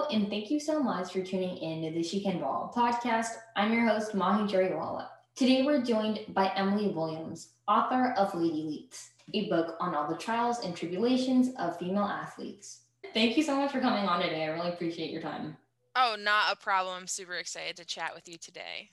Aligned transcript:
Hello, 0.00 0.16
and 0.16 0.30
thank 0.30 0.50
you 0.50 0.58
so 0.58 0.82
much 0.82 1.12
for 1.12 1.22
tuning 1.22 1.58
in 1.58 1.82
to 1.82 1.90
the 1.90 2.02
She 2.02 2.22
Can 2.22 2.40
Ball 2.40 2.72
podcast. 2.74 3.32
I'm 3.54 3.70
your 3.70 3.86
host, 3.86 4.14
Mahi 4.14 4.50
Jariwala. 4.50 5.08
Today, 5.36 5.62
we're 5.62 5.82
joined 5.82 6.20
by 6.30 6.50
Emily 6.56 6.88
Williams, 6.88 7.50
author 7.68 8.14
of 8.16 8.34
Lady 8.34 8.62
Cleats, 8.62 9.10
a 9.34 9.50
book 9.50 9.76
on 9.78 9.94
all 9.94 10.08
the 10.08 10.16
trials 10.16 10.60
and 10.60 10.74
tribulations 10.74 11.50
of 11.58 11.78
female 11.78 12.04
athletes. 12.04 12.84
Thank 13.12 13.36
you 13.36 13.42
so 13.42 13.54
much 13.56 13.72
for 13.72 13.80
coming 13.80 14.06
on 14.06 14.22
today. 14.22 14.44
I 14.44 14.46
really 14.46 14.70
appreciate 14.70 15.10
your 15.10 15.20
time. 15.20 15.58
Oh, 15.94 16.16
not 16.18 16.50
a 16.50 16.56
problem. 16.56 16.96
I'm 16.96 17.06
super 17.06 17.34
excited 17.34 17.76
to 17.76 17.84
chat 17.84 18.14
with 18.14 18.26
you 18.26 18.38
today. 18.38 18.88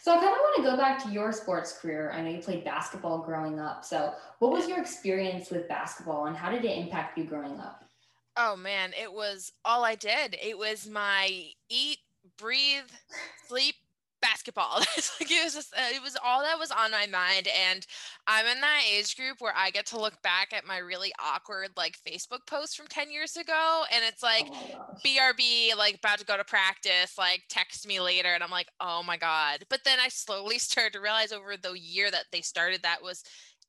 So 0.00 0.10
I 0.10 0.16
kind 0.16 0.26
of 0.26 0.38
want 0.40 0.56
to 0.56 0.62
go 0.62 0.76
back 0.76 1.00
to 1.04 1.10
your 1.10 1.30
sports 1.30 1.78
career. 1.78 2.10
I 2.12 2.20
know 2.20 2.30
you 2.30 2.38
played 2.38 2.64
basketball 2.64 3.18
growing 3.18 3.60
up. 3.60 3.84
So 3.84 4.12
what 4.40 4.50
was 4.50 4.66
your 4.66 4.80
experience 4.80 5.52
with 5.52 5.68
basketball 5.68 6.26
and 6.26 6.36
how 6.36 6.50
did 6.50 6.64
it 6.64 6.76
impact 6.76 7.16
you 7.16 7.22
growing 7.22 7.60
up? 7.60 7.84
Oh 8.40 8.56
man, 8.56 8.92
it 8.98 9.12
was 9.12 9.50
all 9.64 9.84
I 9.84 9.96
did. 9.96 10.36
It 10.40 10.56
was 10.56 10.88
my 10.88 11.48
eat, 11.68 11.98
breathe, 12.38 12.84
sleep, 13.48 13.74
basketball. 14.20 14.78
like 15.20 15.30
it 15.30 15.44
was 15.44 15.54
just 15.54 15.74
uh, 15.74 15.94
it 15.94 16.02
was 16.02 16.16
all 16.24 16.42
that 16.42 16.58
was 16.58 16.70
on 16.70 16.90
my 16.90 17.06
mind 17.06 17.48
and 17.48 17.86
I'm 18.26 18.46
in 18.46 18.60
that 18.60 18.82
age 18.92 19.16
group 19.16 19.40
where 19.40 19.52
I 19.56 19.70
get 19.70 19.86
to 19.86 20.00
look 20.00 20.20
back 20.22 20.52
at 20.52 20.66
my 20.66 20.78
really 20.78 21.12
awkward 21.20 21.70
like 21.76 21.98
Facebook 22.06 22.46
posts 22.46 22.74
from 22.74 22.86
10 22.86 23.10
years 23.10 23.36
ago 23.36 23.84
and 23.92 24.04
it's 24.06 24.22
like 24.22 24.48
oh 24.52 24.84
BRB 25.04 25.76
like 25.76 25.96
about 25.96 26.18
to 26.18 26.24
go 26.24 26.36
to 26.36 26.44
practice 26.44 27.16
like 27.18 27.42
text 27.48 27.86
me 27.86 28.00
later 28.00 28.28
and 28.28 28.42
I'm 28.42 28.50
like 28.50 28.68
oh 28.80 29.02
my 29.02 29.16
god. 29.16 29.64
But 29.68 29.80
then 29.84 29.98
I 30.00 30.08
slowly 30.08 30.58
started 30.58 30.92
to 30.94 31.00
realize 31.00 31.32
over 31.32 31.56
the 31.56 31.72
year 31.72 32.10
that 32.10 32.26
they 32.32 32.40
started 32.40 32.82
that 32.82 33.02
was 33.02 33.22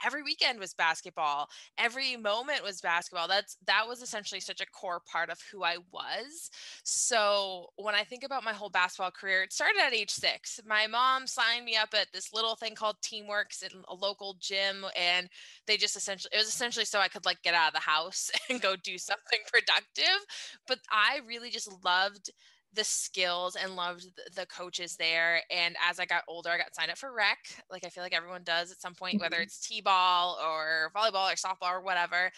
every 0.06 0.24
weekend 0.24 0.60
was 0.60 0.74
basketball 0.74 1.48
every 1.78 2.16
moment 2.16 2.64
was 2.64 2.82
basketball 2.82 3.28
that's 3.28 3.58
that 3.66 3.88
was 3.88 4.02
essentially 4.02 4.40
such 4.40 4.62
a 4.62 4.66
core 4.68 5.02
part 5.12 5.30
of 5.30 5.40
who 5.52 5.64
i 5.64 5.78
was. 5.92 6.50
So 6.84 7.68
when 7.76 7.96
i 7.96 8.04
think 8.04 8.24
about 8.24 8.44
my 8.44 8.54
whole 8.54 8.70
basketball 8.70 9.12
career 9.12 9.44
it 9.44 9.54
started 9.54 9.80
at 9.86 9.94
age 9.94 10.12
six 10.12 10.60
my 10.68 10.88
mom 10.88 11.28
signed 11.28 11.66
me 11.66 11.76
up 11.76 11.90
at 11.94 12.08
this 12.14 12.34
little 12.34 12.56
thing 12.56 12.76
called 12.76 12.96
teamworks 13.02 13.64
in 13.64 13.82
a 13.88 13.94
local 13.94 14.36
gym 14.40 14.86
and 14.98 15.28
they 15.68 15.78
just 15.78 15.96
essentially 15.96 16.32
it 16.34 16.38
was 16.38 16.48
essentially 16.48 16.86
so 16.86 17.00
i 17.00 17.08
could 17.08 17.26
like 17.26 17.42
get 17.44 17.54
out 17.54 17.70
of 17.70 17.74
the 17.74 17.80
house 17.80 18.32
and 18.50 18.62
go 18.62 18.76
do 18.76 18.98
something 18.98 19.40
productive 19.52 20.26
but 20.68 20.80
i 20.92 21.20
really 21.28 21.50
just 21.50 21.72
loved 21.84 22.32
the 22.74 22.84
skills 22.84 23.56
and 23.56 23.76
loved 23.76 24.06
the 24.36 24.46
coaches 24.46 24.96
there. 24.96 25.42
And 25.50 25.76
as 25.88 26.00
I 26.00 26.06
got 26.06 26.24
older, 26.28 26.50
I 26.50 26.58
got 26.58 26.76
signed 26.76 26.92
up 26.92 26.98
for 26.98 27.14
rec, 27.14 27.40
like 27.72 27.84
I 27.84 27.90
feel 27.90 28.04
like 28.04 28.16
everyone 28.16 28.44
does 28.44 28.72
at 28.72 28.82
some 28.82 28.94
point, 28.94 29.20
whether 29.20 29.38
mm-hmm. 29.38 29.44
it's 29.44 29.68
t-ball 29.68 30.38
or 30.44 30.92
volleyball 30.96 31.32
or 31.32 31.36
softball 31.36 31.72
or 31.72 31.82
whatever. 31.82 32.32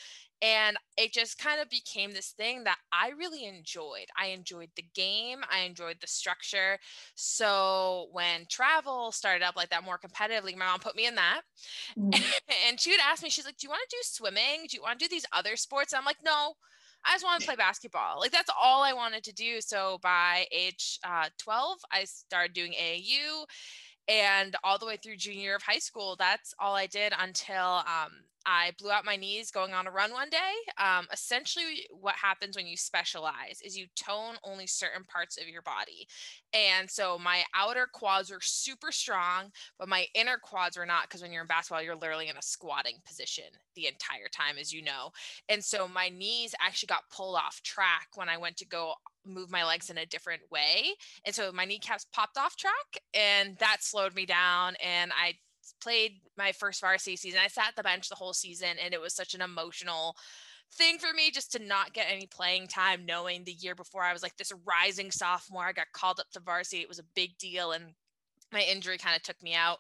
And 0.44 0.76
it 0.98 1.14
just 1.14 1.38
kind 1.38 1.62
of 1.62 1.70
became 1.70 2.14
this 2.14 2.32
thing 2.32 2.64
that 2.64 2.80
I 2.92 3.10
really 3.10 3.46
enjoyed. 3.46 4.08
I 4.20 4.28
enjoyed 4.28 4.70
the 4.76 4.86
game, 4.96 5.42
I 5.52 5.60
enjoyed 5.60 5.98
the 6.02 6.08
structure. 6.08 6.80
So 7.14 8.08
when 8.12 8.46
travel 8.50 9.12
started 9.12 9.44
up 9.46 9.56
like 9.56 9.70
that 9.70 9.84
more 9.84 10.00
competitively, 10.00 10.58
my 10.58 10.66
mom 10.66 10.80
put 10.80 10.96
me 10.96 11.06
in 11.06 11.16
that. 11.16 11.42
Mm-hmm. 11.98 12.12
and 12.68 12.80
she 12.80 12.90
would 12.90 13.00
ask 13.02 13.22
me, 13.22 13.30
she's 13.30 13.46
like, 13.46 13.58
Do 13.58 13.66
you 13.66 13.70
want 13.70 13.88
to 13.88 13.96
do 13.96 14.02
swimming? 14.04 14.66
Do 14.68 14.78
you 14.78 14.82
want 14.82 14.98
to 14.98 15.06
do 15.06 15.10
these 15.10 15.28
other 15.32 15.56
sports? 15.56 15.94
And 15.94 16.00
I'm 16.00 16.06
like, 16.06 16.24
No, 16.26 16.54
I 17.06 17.14
just 17.14 17.26
want 17.26 17.42
to 17.42 17.48
play 17.48 17.56
basketball. 17.56 18.20
Like 18.20 18.32
that's 18.32 18.50
all 18.62 18.84
I 18.84 18.94
wanted 18.94 19.24
to 19.26 19.34
do. 19.34 19.62
So 19.62 20.00
by 20.02 20.46
age 20.52 21.00
uh, 21.04 21.30
12, 21.40 21.80
I 21.92 22.06
started 22.06 22.54
doing 22.54 22.74
AAU 22.74 23.46
and 24.08 24.56
all 24.64 24.78
the 24.78 24.86
way 24.86 24.98
through 24.98 25.16
junior 25.16 25.42
year 25.42 25.56
of 25.56 25.62
high 25.62 25.80
school 25.80 26.16
that's 26.18 26.54
all 26.60 26.76
i 26.76 26.88
did 26.88 27.14
until 27.20 27.84
um, 27.86 28.12
i 28.46 28.72
blew 28.80 28.92
out 28.92 29.06
my 29.06 29.16
knees 29.16 29.52
going 29.52 29.74
on 29.74 29.88
a 29.88 29.92
run 29.92 30.12
one 30.12 30.30
day 30.30 30.38
um, 30.78 31.08
essentially 31.12 31.88
what 31.92 32.16
happens 32.16 32.56
when 32.56 32.68
you 32.68 32.78
specialize 32.78 33.62
is 33.64 33.78
you 33.78 33.86
tone 33.96 34.36
only 34.44 34.68
certain 34.68 35.04
parts 35.04 35.38
of 35.42 35.48
your 35.48 35.62
body 35.62 36.08
and 36.54 36.90
so 36.90 37.18
my 37.18 37.44
outer 37.56 37.88
quads 37.92 38.32
were 38.32 38.40
super 38.42 38.92
strong 38.92 39.52
but 39.80 39.90
my 39.90 40.06
inner 40.16 40.38
quads 40.42 40.78
were 40.78 40.86
not 40.86 41.04
because 41.04 41.22
when 41.22 41.32
you're 41.32 41.42
in 41.42 41.48
basketball 41.48 41.84
you're 41.84 41.96
literally 41.96 42.30
in 42.30 42.38
a 42.38 42.42
squatting 42.42 42.98
position 43.06 43.46
the 43.76 43.88
entire 43.88 44.28
time 44.32 44.58
as 44.60 44.72
you 44.72 44.82
know 44.82 45.12
and 45.50 45.64
so 45.64 45.88
my 45.88 46.10
knees 46.10 46.56
actually 46.62 46.88
got 46.88 47.10
pulled 47.16 47.36
off 47.36 47.62
track 47.64 48.08
when 48.16 48.30
i 48.30 48.38
went 48.38 48.58
to 48.58 48.66
go 48.66 48.94
move 49.26 49.52
my 49.52 49.66
legs 49.66 49.90
in 49.90 49.98
a 49.98 50.06
different 50.06 50.42
way. 50.52 50.96
And 51.26 51.34
so 51.34 51.52
my 51.52 51.66
kneecaps 51.66 52.06
popped 52.12 52.38
off 52.38 52.56
track 52.56 53.02
and 53.14 53.58
that 53.60 53.78
slowed 53.82 54.16
me 54.16 54.26
down. 54.26 54.76
And 54.84 55.12
I 55.12 55.36
played 55.82 56.22
my 56.38 56.52
first 56.52 56.82
varsity 56.82 57.16
season. 57.16 57.40
I 57.44 57.48
sat 57.48 57.74
the 57.76 57.84
bench 57.84 58.10
the 58.10 58.16
whole 58.16 58.34
season 58.34 58.78
and 58.84 58.94
it 58.94 59.02
was 59.02 59.14
such 59.14 59.34
an 59.34 59.42
emotional 59.42 60.16
thing 60.74 60.98
for 60.98 61.14
me 61.14 61.32
just 61.32 61.52
to 61.52 61.60
not 61.60 61.94
get 61.94 62.08
any 62.10 62.28
playing 62.28 62.68
time 62.68 63.06
knowing 63.06 63.44
the 63.44 63.52
year 63.52 63.76
before 63.76 64.04
I 64.04 64.14
was 64.14 64.24
like 64.24 64.38
this 64.38 64.54
rising 64.66 65.12
sophomore. 65.12 65.66
I 65.66 65.74
got 65.74 65.92
called 65.94 66.20
up 66.20 66.32
to 66.32 66.40
varsity. 66.40 66.82
It 66.82 66.90
was 66.90 67.00
a 67.00 67.06
big 67.16 67.38
deal 67.38 67.72
and 67.72 67.94
my 68.52 68.62
injury 68.62 68.98
kind 68.98 69.16
of 69.16 69.24
took 69.24 69.42
me 69.42 69.54
out. 69.54 69.80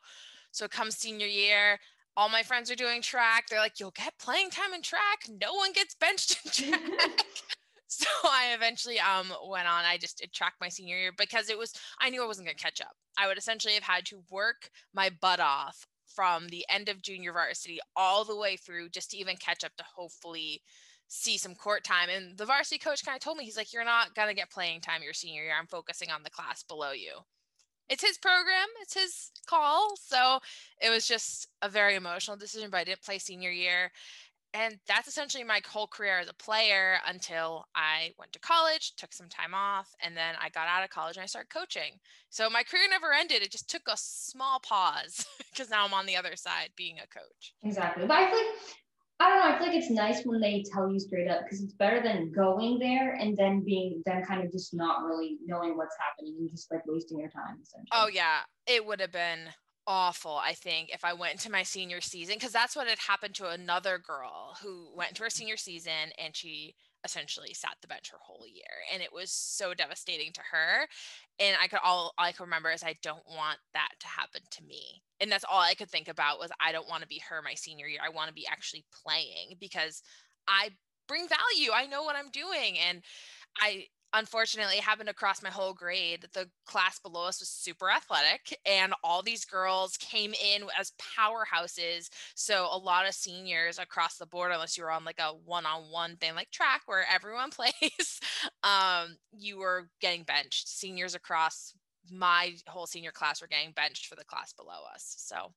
So 0.51 0.67
come 0.67 0.91
senior 0.91 1.27
year, 1.27 1.79
all 2.17 2.29
my 2.29 2.43
friends 2.43 2.69
are 2.69 2.75
doing 2.75 3.01
track. 3.01 3.45
They're 3.47 3.59
like, 3.59 3.79
you'll 3.79 3.91
get 3.91 4.17
playing 4.19 4.49
time 4.49 4.73
in 4.73 4.81
track. 4.81 5.27
No 5.41 5.53
one 5.53 5.71
gets 5.71 5.95
benched 5.95 6.39
in 6.45 6.71
track. 6.71 7.25
so 7.87 8.07
I 8.23 8.53
eventually 8.53 8.99
um 8.99 9.27
went 9.47 9.67
on. 9.67 9.85
I 9.85 9.97
just 9.97 10.17
did 10.17 10.33
track 10.33 10.53
my 10.59 10.69
senior 10.69 10.97
year 10.97 11.11
because 11.17 11.49
it 11.49 11.57
was 11.57 11.73
I 11.99 12.09
knew 12.09 12.23
I 12.23 12.27
wasn't 12.27 12.47
gonna 12.47 12.55
catch 12.55 12.81
up. 12.81 12.95
I 13.17 13.27
would 13.27 13.37
essentially 13.37 13.73
have 13.73 13.83
had 13.83 14.05
to 14.07 14.23
work 14.29 14.69
my 14.93 15.09
butt 15.21 15.39
off 15.39 15.87
from 16.15 16.47
the 16.47 16.65
end 16.69 16.89
of 16.89 17.01
junior 17.01 17.33
varsity 17.33 17.79
all 17.95 18.23
the 18.23 18.35
way 18.35 18.57
through 18.57 18.89
just 18.89 19.11
to 19.11 19.17
even 19.17 19.35
catch 19.37 19.63
up 19.63 19.75
to 19.77 19.83
hopefully 19.95 20.61
see 21.07 21.37
some 21.37 21.55
court 21.55 21.83
time. 21.83 22.09
And 22.09 22.37
the 22.37 22.45
varsity 22.45 22.77
coach 22.77 23.05
kind 23.05 23.15
of 23.15 23.21
told 23.21 23.37
me, 23.37 23.43
he's 23.43 23.57
like, 23.57 23.73
You're 23.73 23.85
not 23.85 24.15
gonna 24.15 24.33
get 24.33 24.49
playing 24.49 24.81
time 24.81 25.03
your 25.03 25.13
senior 25.13 25.43
year. 25.43 25.55
I'm 25.59 25.67
focusing 25.67 26.09
on 26.09 26.23
the 26.23 26.29
class 26.29 26.63
below 26.63 26.91
you. 26.91 27.13
It's 27.89 28.05
his 28.05 28.17
program, 28.17 28.67
it's 28.81 28.93
his 28.93 29.31
call. 29.45 29.95
So 29.97 30.39
it 30.81 30.89
was 30.89 31.05
just 31.05 31.49
a 31.61 31.67
very 31.67 31.95
emotional 31.95 32.37
decision, 32.37 32.69
but 32.71 32.77
I 32.77 32.83
didn't 32.85 33.01
play 33.01 33.19
senior 33.19 33.51
year 33.51 33.91
and 34.53 34.77
that's 34.87 35.07
essentially 35.07 35.43
my 35.43 35.61
whole 35.67 35.87
career 35.87 36.19
as 36.19 36.29
a 36.29 36.33
player 36.33 36.97
until 37.07 37.65
I 37.75 38.11
went 38.17 38.33
to 38.33 38.39
college, 38.39 38.93
took 38.97 39.13
some 39.13 39.29
time 39.29 39.53
off, 39.53 39.89
and 40.03 40.15
then 40.15 40.35
I 40.41 40.49
got 40.49 40.67
out 40.67 40.83
of 40.83 40.89
college 40.89 41.15
and 41.15 41.23
I 41.23 41.27
started 41.27 41.49
coaching. 41.49 41.99
So 42.29 42.49
my 42.49 42.63
career 42.63 42.83
never 42.89 43.13
ended. 43.13 43.41
It 43.41 43.51
just 43.51 43.69
took 43.69 43.83
a 43.87 43.95
small 43.95 44.59
pause 44.59 45.25
because 45.51 45.69
now 45.69 45.85
I'm 45.85 45.93
on 45.93 46.05
the 46.05 46.17
other 46.17 46.35
side 46.35 46.69
being 46.75 46.97
a 46.97 47.07
coach. 47.07 47.53
Exactly. 47.63 48.05
But 48.05 48.17
I 48.17 48.29
feel 48.29 48.39
like, 48.39 48.55
I 49.21 49.29
don't 49.29 49.39
know, 49.39 49.55
I 49.55 49.57
feel 49.57 49.67
like 49.67 49.77
it's 49.77 49.91
nice 49.91 50.23
when 50.25 50.41
they 50.41 50.63
tell 50.73 50.91
you 50.91 50.99
straight 50.99 51.29
up 51.29 51.43
because 51.43 51.61
it's 51.61 51.73
better 51.73 52.01
than 52.01 52.31
going 52.31 52.79
there 52.79 53.13
and 53.13 53.37
then 53.37 53.63
being, 53.63 54.01
then 54.05 54.23
kind 54.23 54.43
of 54.43 54.51
just 54.51 54.73
not 54.73 55.03
really 55.03 55.37
knowing 55.45 55.77
what's 55.77 55.95
happening 55.99 56.35
and 56.39 56.49
just 56.49 56.71
like 56.71 56.81
wasting 56.87 57.19
your 57.19 57.29
time 57.29 57.55
oh, 57.57 57.61
essentially. 57.61 57.87
Oh, 57.93 58.09
yeah. 58.11 58.39
It 58.67 58.85
would 58.85 58.99
have 58.99 59.11
been 59.11 59.49
awful, 59.91 60.37
I 60.37 60.53
think, 60.53 60.89
if 60.93 61.03
I 61.03 61.11
went 61.11 61.33
into 61.33 61.51
my 61.51 61.63
senior 61.63 61.99
season, 61.99 62.35
because 62.35 62.53
that's 62.53 62.77
what 62.77 62.87
had 62.87 62.97
happened 62.97 63.35
to 63.35 63.49
another 63.49 63.97
girl 63.97 64.55
who 64.63 64.87
went 64.95 65.09
into 65.09 65.23
her 65.23 65.27
mm-hmm. 65.27 65.37
senior 65.37 65.57
season 65.57 66.13
and 66.17 66.33
she 66.33 66.75
essentially 67.03 67.53
sat 67.53 67.75
the 67.81 67.89
bench 67.89 68.09
her 68.09 68.17
whole 68.21 68.47
year. 68.47 68.63
And 68.93 69.01
it 69.01 69.11
was 69.11 69.31
so 69.31 69.73
devastating 69.73 70.31
to 70.31 70.41
her. 70.51 70.87
And 71.41 71.57
I 71.61 71.67
could 71.67 71.79
all, 71.83 72.13
all 72.17 72.25
I 72.25 72.31
could 72.31 72.45
remember 72.45 72.71
is 72.71 72.83
I 72.83 72.95
don't 73.03 73.27
want 73.27 73.57
that 73.73 73.89
to 73.99 74.07
happen 74.07 74.41
to 74.49 74.63
me. 74.63 75.01
And 75.19 75.29
that's 75.29 75.43
all 75.43 75.59
I 75.59 75.73
could 75.73 75.89
think 75.89 76.07
about 76.07 76.39
was 76.39 76.51
I 76.61 76.71
don't 76.71 76.87
want 76.87 77.01
to 77.01 77.07
be 77.09 77.21
her 77.29 77.41
my 77.41 77.55
senior 77.55 77.87
year. 77.87 77.99
I 78.01 78.15
want 78.15 78.29
to 78.29 78.33
be 78.33 78.47
actually 78.49 78.85
playing 79.03 79.57
because 79.59 80.03
I 80.47 80.69
bring 81.09 81.27
value. 81.27 81.71
I 81.73 81.87
know 81.87 82.03
what 82.03 82.15
I'm 82.15 82.31
doing. 82.31 82.77
And 82.87 83.01
I 83.59 83.87
unfortunately 84.13 84.75
it 84.75 84.83
happened 84.83 85.09
across 85.09 85.41
my 85.41 85.49
whole 85.49 85.73
grade 85.73 86.25
the 86.33 86.49
class 86.65 86.99
below 86.99 87.27
us 87.27 87.39
was 87.39 87.49
super 87.49 87.89
athletic 87.89 88.57
and 88.65 88.93
all 89.03 89.21
these 89.21 89.45
girls 89.45 89.97
came 89.97 90.33
in 90.33 90.63
as 90.79 90.93
powerhouses. 91.17 92.09
So 92.35 92.67
a 92.71 92.77
lot 92.77 93.07
of 93.07 93.13
seniors 93.13 93.79
across 93.79 94.17
the 94.17 94.25
board 94.25 94.51
unless 94.51 94.77
you 94.77 94.83
were 94.83 94.91
on 94.91 95.05
like 95.05 95.19
a 95.19 95.33
one-on-one 95.45 96.17
thing 96.17 96.35
like 96.35 96.51
track 96.51 96.81
where 96.85 97.05
everyone 97.11 97.49
plays 97.51 98.19
um, 98.63 99.17
you 99.31 99.57
were 99.57 99.89
getting 100.01 100.23
benched. 100.23 100.67
Seniors 100.67 101.15
across 101.15 101.73
my 102.11 102.55
whole 102.67 102.87
senior 102.87 103.11
class 103.11 103.41
were 103.41 103.47
getting 103.47 103.71
benched 103.71 104.07
for 104.07 104.15
the 104.15 104.25
class 104.25 104.53
below 104.53 104.85
us. 104.93 105.15
So 105.17 105.53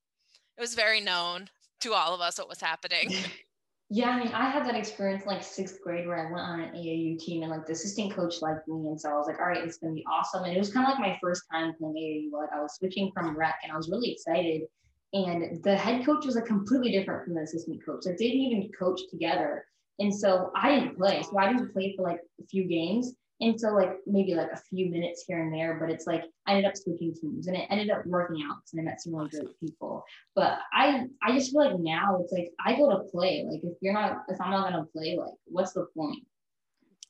it 0.57 0.61
was 0.61 0.75
very 0.75 1.01
known 1.01 1.49
to 1.81 1.93
all 1.93 2.13
of 2.13 2.21
us 2.21 2.37
what 2.37 2.49
was 2.49 2.61
happening 2.61 3.13
Yeah, 3.89 4.09
I 4.09 4.19
mean, 4.19 4.29
I 4.29 4.49
had 4.49 4.65
that 4.65 4.75
experience 4.75 5.27
like 5.27 5.43
sixth 5.43 5.79
grade 5.83 6.07
where 6.07 6.17
I 6.17 6.31
went 6.31 6.43
on 6.43 6.59
an 6.59 6.73
AAU 6.73 7.19
team 7.19 7.43
and 7.43 7.51
like 7.51 7.67
the 7.67 7.73
assistant 7.73 8.13
coach 8.13 8.41
liked 8.41 8.67
me. 8.67 8.87
And 8.87 8.99
so 8.99 9.11
I 9.11 9.13
was 9.13 9.27
like, 9.27 9.39
all 9.39 9.45
right, 9.45 9.63
it's 9.63 9.77
going 9.77 9.93
to 9.93 9.95
be 9.95 10.05
awesome. 10.11 10.43
And 10.43 10.55
it 10.55 10.59
was 10.59 10.73
kind 10.73 10.87
of 10.87 10.93
like 10.93 10.99
my 10.99 11.19
first 11.21 11.43
time 11.51 11.73
playing 11.77 11.95
AAU. 11.95 12.37
Like 12.37 12.49
I 12.51 12.61
was 12.61 12.75
switching 12.75 13.11
from 13.13 13.37
rec 13.37 13.55
and 13.63 13.71
I 13.71 13.77
was 13.77 13.89
really 13.89 14.11
excited. 14.11 14.63
And 15.13 15.63
the 15.63 15.75
head 15.75 16.03
coach 16.03 16.25
was 16.25 16.35
like 16.35 16.45
completely 16.45 16.91
different 16.91 17.25
from 17.25 17.35
the 17.35 17.41
assistant 17.41 17.85
coach. 17.85 18.05
Like 18.05 18.17
they 18.17 18.31
didn't 18.31 18.41
even 18.41 18.71
coach 18.77 19.01
together. 19.11 19.65
And 19.99 20.13
so 20.13 20.51
I 20.55 20.79
didn't 20.79 20.97
play. 20.97 21.21
So 21.21 21.37
I 21.37 21.53
didn't 21.53 21.71
play 21.71 21.93
for 21.95 22.01
like 22.01 22.21
a 22.41 22.45
few 22.47 22.65
games. 22.65 23.13
And 23.41 23.59
so 23.59 23.69
like 23.69 23.97
maybe 24.07 24.33
like 24.33 24.51
a 24.51 24.61
few 24.69 24.89
minutes 24.89 25.25
here 25.27 25.41
and 25.41 25.53
there, 25.53 25.77
but 25.79 25.89
it's 25.89 26.07
like 26.07 26.23
I 26.47 26.51
ended 26.51 26.65
up 26.65 26.77
switching 26.77 27.13
teams 27.13 27.47
and 27.47 27.57
it 27.57 27.67
ended 27.69 27.89
up 27.89 28.05
working 28.05 28.43
out 28.49 28.57
and 28.71 28.81
I 28.81 28.83
met 28.83 29.01
some 29.01 29.15
really 29.15 29.29
great 29.29 29.59
people. 29.59 30.05
But 30.35 30.59
I 30.73 31.05
I 31.21 31.33
just 31.33 31.51
feel 31.51 31.65
like 31.65 31.79
now 31.79 32.19
it's 32.21 32.31
like 32.31 32.51
I 32.65 32.75
go 32.75 32.89
to 32.89 33.03
play. 33.11 33.45
Like 33.49 33.61
if 33.63 33.77
you're 33.81 33.93
not 33.93 34.23
if 34.29 34.39
I'm 34.39 34.51
not 34.51 34.71
gonna 34.71 34.85
play, 34.85 35.17
like 35.19 35.33
what's 35.45 35.73
the 35.73 35.87
point? 35.97 36.23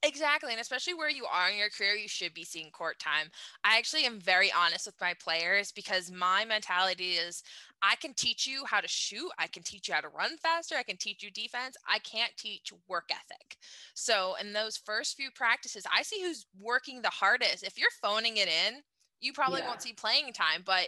Exactly. 0.06 0.52
And 0.52 0.62
especially 0.62 0.94
where 0.94 1.10
you 1.10 1.25
are 1.25 1.50
in 1.50 1.57
your 1.57 1.69
career, 1.69 1.96
you 1.96 2.07
should 2.07 2.34
be 2.36 2.44
seeing 2.44 2.69
court 2.69 3.00
time. 3.00 3.30
I 3.63 3.78
actually 3.80 4.06
am 4.06 4.19
very 4.19 4.52
honest 4.52 4.86
with 4.86 5.02
my 5.02 5.16
players 5.16 5.72
because 5.72 6.12
my 6.12 6.46
mentality 6.46 7.13
is 7.13 7.42
I 7.81 7.96
can 7.96 8.13
teach 8.13 8.46
you 8.46 8.66
how 8.66 8.81
to 8.81 8.88
shoot. 8.88 9.31
I 9.40 9.48
can 9.48 9.63
teach 9.63 9.88
you 9.88 9.96
how 9.96 10.02
to 10.02 10.10
run 10.10 10.38
faster. 10.38 10.75
I 10.75 10.84
can 10.84 10.98
teach 10.98 11.24
you 11.24 11.31
defense. 11.31 11.75
I 11.90 11.98
can't 12.00 12.31
teach 12.38 12.72
work 12.88 13.10
ethic. 13.10 13.57
So, 13.96 14.36
in 14.40 14.54
those 14.54 14.78
first 14.78 15.18
few 15.18 15.31
practices, 15.31 15.86
I 15.92 16.04
see 16.04 16.22
who's 16.22 16.46
working 16.60 17.02
the 17.02 17.10
hardest. 17.10 17.63
If 17.63 17.80
you're 17.80 17.90
phoning 18.00 18.38
it 18.38 18.48
in, 18.48 18.81
you 19.22 19.34
probably 19.34 19.62
yeah. 19.62 19.69
won't 19.69 19.81
see 19.81 19.94
playing 19.94 20.31
time. 20.34 20.62
But 20.63 20.88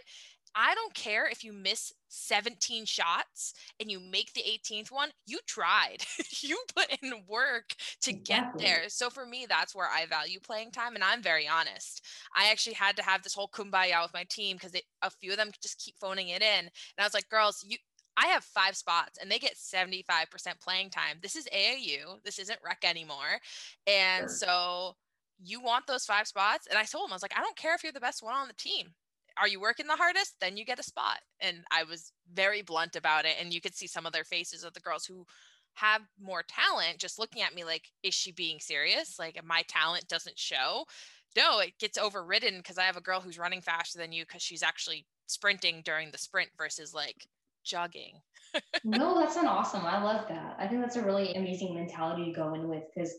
I 0.54 0.74
don't 0.74 0.94
care 0.94 1.26
if 1.26 1.44
you 1.44 1.52
miss 1.52 1.92
17 2.08 2.84
shots 2.84 3.54
and 3.80 3.90
you 3.90 4.00
make 4.00 4.32
the 4.32 4.42
18th 4.42 4.90
one, 4.90 5.10
you 5.26 5.38
tried. 5.46 5.98
you 6.40 6.58
put 6.74 6.88
in 7.02 7.12
work 7.26 7.74
to 8.02 8.12
get 8.12 8.58
there. 8.58 8.84
So 8.88 9.10
for 9.10 9.26
me, 9.26 9.46
that's 9.48 9.74
where 9.74 9.88
I 9.88 10.06
value 10.06 10.40
playing 10.40 10.70
time. 10.70 10.94
And 10.94 11.04
I'm 11.04 11.22
very 11.22 11.48
honest. 11.48 12.04
I 12.34 12.50
actually 12.50 12.74
had 12.74 12.96
to 12.96 13.02
have 13.02 13.22
this 13.22 13.34
whole 13.34 13.48
kumbaya 13.48 14.02
with 14.02 14.14
my 14.14 14.24
team 14.28 14.56
because 14.56 14.74
a 15.02 15.10
few 15.10 15.32
of 15.32 15.36
them 15.36 15.50
just 15.62 15.82
keep 15.82 15.96
phoning 15.98 16.28
it 16.28 16.42
in. 16.42 16.60
And 16.60 16.70
I 16.98 17.04
was 17.04 17.14
like, 17.14 17.28
girls, 17.28 17.64
you, 17.66 17.76
I 18.16 18.26
have 18.26 18.44
five 18.44 18.76
spots 18.76 19.18
and 19.20 19.30
they 19.30 19.38
get 19.38 19.54
75% 19.54 20.08
playing 20.60 20.90
time. 20.90 21.18
This 21.22 21.36
is 21.36 21.46
AAU. 21.54 22.22
This 22.24 22.38
isn't 22.38 22.58
rec 22.64 22.84
anymore. 22.84 23.38
And 23.86 24.22
sure. 24.22 24.28
so 24.28 24.92
you 25.40 25.60
want 25.60 25.86
those 25.86 26.04
five 26.04 26.26
spots. 26.26 26.66
And 26.68 26.78
I 26.78 26.84
told 26.84 27.06
them, 27.06 27.12
I 27.12 27.16
was 27.16 27.22
like, 27.22 27.38
I 27.38 27.40
don't 27.40 27.56
care 27.56 27.74
if 27.74 27.84
you're 27.84 27.92
the 27.92 28.00
best 28.00 28.22
one 28.22 28.34
on 28.34 28.48
the 28.48 28.54
team 28.54 28.88
are 29.40 29.48
you 29.48 29.60
working 29.60 29.86
the 29.86 29.96
hardest? 29.96 30.36
Then 30.40 30.56
you 30.56 30.64
get 30.64 30.78
a 30.78 30.82
spot. 30.82 31.20
And 31.40 31.58
I 31.70 31.84
was 31.84 32.12
very 32.32 32.62
blunt 32.62 32.96
about 32.96 33.24
it. 33.24 33.36
And 33.40 33.52
you 33.52 33.60
could 33.60 33.74
see 33.74 33.86
some 33.86 34.06
of 34.06 34.12
their 34.12 34.24
faces 34.24 34.64
of 34.64 34.74
the 34.74 34.80
girls 34.80 35.04
who 35.04 35.26
have 35.74 36.02
more 36.20 36.42
talent 36.42 36.98
just 36.98 37.18
looking 37.18 37.42
at 37.42 37.54
me 37.54 37.64
like, 37.64 37.84
is 38.02 38.14
she 38.14 38.32
being 38.32 38.58
serious? 38.58 39.18
Like, 39.18 39.38
my 39.44 39.62
talent 39.68 40.08
doesn't 40.08 40.38
show. 40.38 40.84
No, 41.36 41.60
it 41.60 41.78
gets 41.78 41.98
overridden 41.98 42.58
because 42.58 42.78
I 42.78 42.84
have 42.84 42.96
a 42.96 43.02
girl 43.02 43.20
who's 43.20 43.38
running 43.38 43.60
faster 43.60 43.98
than 43.98 44.12
you 44.12 44.24
because 44.24 44.42
she's 44.42 44.62
actually 44.62 45.06
sprinting 45.26 45.82
during 45.84 46.10
the 46.10 46.18
sprint 46.18 46.50
versus 46.56 46.94
like 46.94 47.28
jogging. 47.64 48.20
no, 48.84 49.20
that's 49.20 49.36
an 49.36 49.46
awesome. 49.46 49.84
I 49.84 50.02
love 50.02 50.26
that. 50.28 50.56
I 50.58 50.66
think 50.66 50.80
that's 50.80 50.96
a 50.96 51.02
really 51.02 51.34
amazing 51.34 51.74
mentality 51.74 52.24
to 52.24 52.32
go 52.32 52.54
in 52.54 52.66
with 52.66 52.82
because 52.94 53.14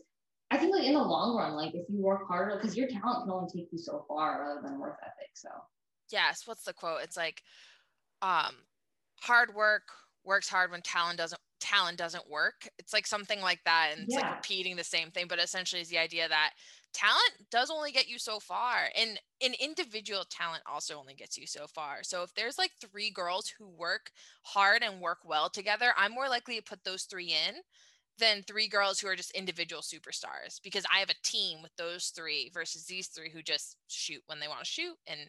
I 0.50 0.56
think 0.56 0.74
like 0.74 0.84
in 0.84 0.94
the 0.94 1.02
long 1.02 1.36
run, 1.36 1.54
like 1.54 1.74
if 1.74 1.88
you 1.88 2.02
work 2.02 2.26
harder, 2.26 2.56
because 2.56 2.76
your 2.76 2.88
talent 2.88 3.24
can 3.24 3.30
only 3.30 3.48
take 3.54 3.68
you 3.70 3.78
so 3.78 4.04
far 4.08 4.42
rather 4.42 4.60
than 4.62 4.80
work 4.80 4.98
ethic. 5.02 5.30
So 5.34 5.48
yes 6.10 6.42
what's 6.46 6.64
the 6.64 6.72
quote? 6.72 7.02
It's 7.02 7.16
like 7.16 7.42
um 8.22 8.54
hard 9.20 9.54
work 9.54 9.88
works 10.24 10.48
hard 10.48 10.70
when 10.70 10.82
talent 10.82 11.18
doesn't 11.18 11.40
talent 11.60 11.98
doesn't 11.98 12.28
work. 12.28 12.68
It's 12.78 12.92
like 12.92 13.06
something 13.06 13.40
like 13.40 13.60
that 13.64 13.90
and 13.92 14.04
it's 14.04 14.14
yeah. 14.14 14.22
like 14.22 14.36
repeating 14.36 14.76
the 14.76 14.84
same 14.84 15.10
thing 15.10 15.26
but 15.28 15.38
essentially 15.38 15.82
is 15.82 15.88
the 15.88 15.98
idea 15.98 16.28
that 16.28 16.52
talent 16.92 17.30
does 17.52 17.70
only 17.70 17.92
get 17.92 18.08
you 18.08 18.18
so 18.18 18.40
far 18.40 18.88
and 18.98 19.20
an 19.42 19.52
individual 19.60 20.24
talent 20.28 20.62
also 20.70 20.98
only 20.98 21.14
gets 21.14 21.38
you 21.38 21.46
so 21.46 21.66
far. 21.66 21.98
So 22.02 22.22
if 22.22 22.34
there's 22.34 22.58
like 22.58 22.72
three 22.80 23.10
girls 23.10 23.52
who 23.56 23.68
work 23.68 24.10
hard 24.42 24.82
and 24.82 25.00
work 25.00 25.18
well 25.24 25.48
together 25.48 25.92
i'm 25.96 26.12
more 26.12 26.28
likely 26.28 26.56
to 26.56 26.62
put 26.62 26.82
those 26.84 27.04
three 27.04 27.28
in 27.28 27.56
than 28.18 28.42
three 28.42 28.68
girls 28.68 28.98
who 29.00 29.08
are 29.08 29.16
just 29.16 29.30
individual 29.32 29.82
superstars 29.82 30.60
because 30.62 30.84
i 30.94 30.98
have 30.98 31.10
a 31.10 31.22
team 31.22 31.62
with 31.62 31.74
those 31.76 32.06
three 32.08 32.50
versus 32.52 32.84
these 32.86 33.08
three 33.08 33.30
who 33.30 33.42
just 33.42 33.76
shoot 33.88 34.22
when 34.26 34.40
they 34.40 34.48
want 34.48 34.60
to 34.60 34.66
shoot 34.66 34.96
and 35.06 35.20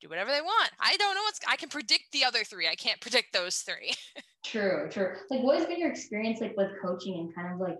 do 0.00 0.08
whatever 0.08 0.30
they 0.30 0.40
want. 0.40 0.70
I 0.80 0.96
don't 0.96 1.14
know 1.14 1.22
what's 1.22 1.40
I 1.46 1.56
can 1.56 1.68
predict 1.68 2.12
the 2.12 2.24
other 2.24 2.44
three. 2.44 2.68
I 2.68 2.74
can't 2.74 3.00
predict 3.00 3.32
those 3.32 3.58
three. 3.58 3.92
true, 4.44 4.88
true. 4.90 5.14
Like 5.30 5.42
what 5.42 5.58
has 5.58 5.66
been 5.66 5.78
your 5.78 5.90
experience 5.90 6.40
like 6.40 6.56
with 6.56 6.70
coaching 6.82 7.14
and 7.14 7.34
kind 7.34 7.54
of 7.54 7.60
like 7.60 7.78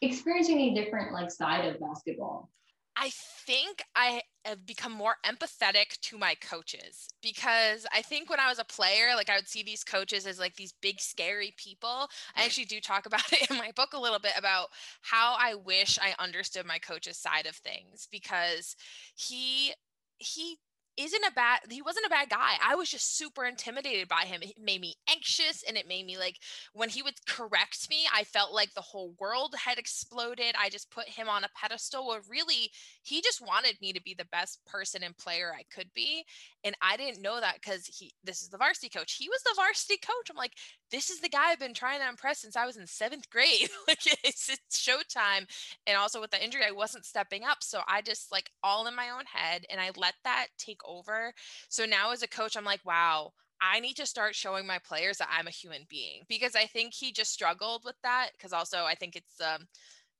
experiencing 0.00 0.58
a 0.60 0.74
different 0.74 1.12
like 1.12 1.30
side 1.30 1.66
of 1.66 1.80
basketball? 1.80 2.50
I 2.96 3.10
think 3.46 3.82
I 3.96 4.22
have 4.44 4.66
become 4.66 4.92
more 4.92 5.16
empathetic 5.24 5.98
to 6.02 6.18
my 6.18 6.34
coaches 6.34 7.08
because 7.22 7.86
I 7.94 8.02
think 8.02 8.28
when 8.28 8.40
I 8.40 8.48
was 8.48 8.58
a 8.58 8.64
player, 8.64 9.14
like 9.16 9.30
I 9.30 9.36
would 9.36 9.48
see 9.48 9.62
these 9.62 9.84
coaches 9.84 10.26
as 10.26 10.38
like 10.38 10.56
these 10.56 10.74
big, 10.82 11.00
scary 11.00 11.54
people. 11.56 12.08
I 12.36 12.44
actually 12.44 12.66
do 12.66 12.80
talk 12.80 13.06
about 13.06 13.22
it 13.32 13.50
in 13.50 13.56
my 13.56 13.70
book 13.74 13.94
a 13.94 14.00
little 14.00 14.18
bit 14.18 14.34
about 14.36 14.68
how 15.00 15.36
I 15.38 15.54
wish 15.54 15.98
I 15.98 16.14
understood 16.22 16.66
my 16.66 16.78
coach's 16.78 17.16
side 17.16 17.46
of 17.46 17.56
things 17.56 18.06
because 18.10 18.76
he 19.14 19.72
he 20.18 20.58
isn't 21.04 21.24
a 21.26 21.32
bad 21.32 21.60
he 21.70 21.82
wasn't 21.82 22.04
a 22.06 22.10
bad 22.10 22.28
guy 22.28 22.54
i 22.64 22.74
was 22.74 22.88
just 22.90 23.16
super 23.16 23.44
intimidated 23.44 24.08
by 24.08 24.22
him 24.22 24.40
it 24.42 24.54
made 24.62 24.80
me 24.80 24.94
anxious 25.08 25.62
and 25.66 25.76
it 25.76 25.88
made 25.88 26.04
me 26.04 26.18
like 26.18 26.36
when 26.72 26.88
he 26.88 27.02
would 27.02 27.14
correct 27.26 27.88
me 27.88 28.06
i 28.14 28.24
felt 28.24 28.52
like 28.52 28.72
the 28.74 28.80
whole 28.80 29.14
world 29.18 29.54
had 29.64 29.78
exploded 29.78 30.54
i 30.58 30.68
just 30.68 30.90
put 30.90 31.08
him 31.08 31.28
on 31.28 31.44
a 31.44 31.48
pedestal 31.54 32.06
where 32.06 32.20
really 32.28 32.70
he 33.02 33.20
just 33.22 33.40
wanted 33.40 33.76
me 33.80 33.92
to 33.92 34.02
be 34.02 34.14
the 34.14 34.28
best 34.32 34.60
person 34.66 35.02
and 35.02 35.16
player 35.16 35.52
i 35.58 35.62
could 35.74 35.90
be 35.94 36.24
and 36.64 36.74
i 36.82 36.96
didn't 36.96 37.22
know 37.22 37.40
that 37.40 37.54
because 37.54 37.86
he 37.86 38.12
this 38.24 38.42
is 38.42 38.48
the 38.48 38.58
varsity 38.58 38.88
coach 38.88 39.14
he 39.18 39.28
was 39.28 39.42
the 39.42 39.54
varsity 39.56 39.96
coach 39.96 40.30
i'm 40.30 40.36
like 40.36 40.54
this 40.90 41.10
is 41.10 41.20
the 41.20 41.28
guy 41.28 41.50
i've 41.50 41.58
been 41.58 41.74
trying 41.74 42.00
to 42.00 42.08
impress 42.08 42.40
since 42.40 42.56
i 42.56 42.66
was 42.66 42.76
in 42.76 42.86
seventh 42.86 43.28
grade 43.30 43.68
like 43.88 44.04
it's, 44.24 44.48
it's 44.48 44.78
showtime 44.78 45.46
and 45.86 45.96
also 45.96 46.20
with 46.20 46.30
the 46.30 46.42
injury 46.42 46.62
i 46.66 46.72
wasn't 46.72 47.04
stepping 47.04 47.44
up 47.44 47.58
so 47.62 47.80
i 47.88 48.00
just 48.02 48.30
like 48.32 48.50
all 48.62 48.86
in 48.86 48.94
my 48.94 49.10
own 49.10 49.24
head 49.32 49.64
and 49.70 49.80
i 49.80 49.90
let 49.96 50.14
that 50.24 50.46
take 50.58 50.80
over. 50.98 51.32
So 51.68 51.84
now 51.84 52.12
as 52.12 52.22
a 52.22 52.28
coach, 52.28 52.56
I'm 52.56 52.64
like, 52.64 52.84
wow, 52.84 53.32
I 53.60 53.80
need 53.80 53.96
to 53.96 54.06
start 54.06 54.34
showing 54.34 54.66
my 54.66 54.78
players 54.78 55.18
that 55.18 55.30
I'm 55.30 55.46
a 55.46 55.50
human 55.50 55.86
being 55.88 56.22
because 56.28 56.56
I 56.56 56.64
think 56.64 56.94
he 56.94 57.12
just 57.12 57.32
struggled 57.32 57.82
with 57.84 57.96
that. 58.02 58.30
Because 58.36 58.52
also, 58.52 58.84
I 58.84 58.94
think 58.94 59.16
it's 59.16 59.40
a 59.40 59.58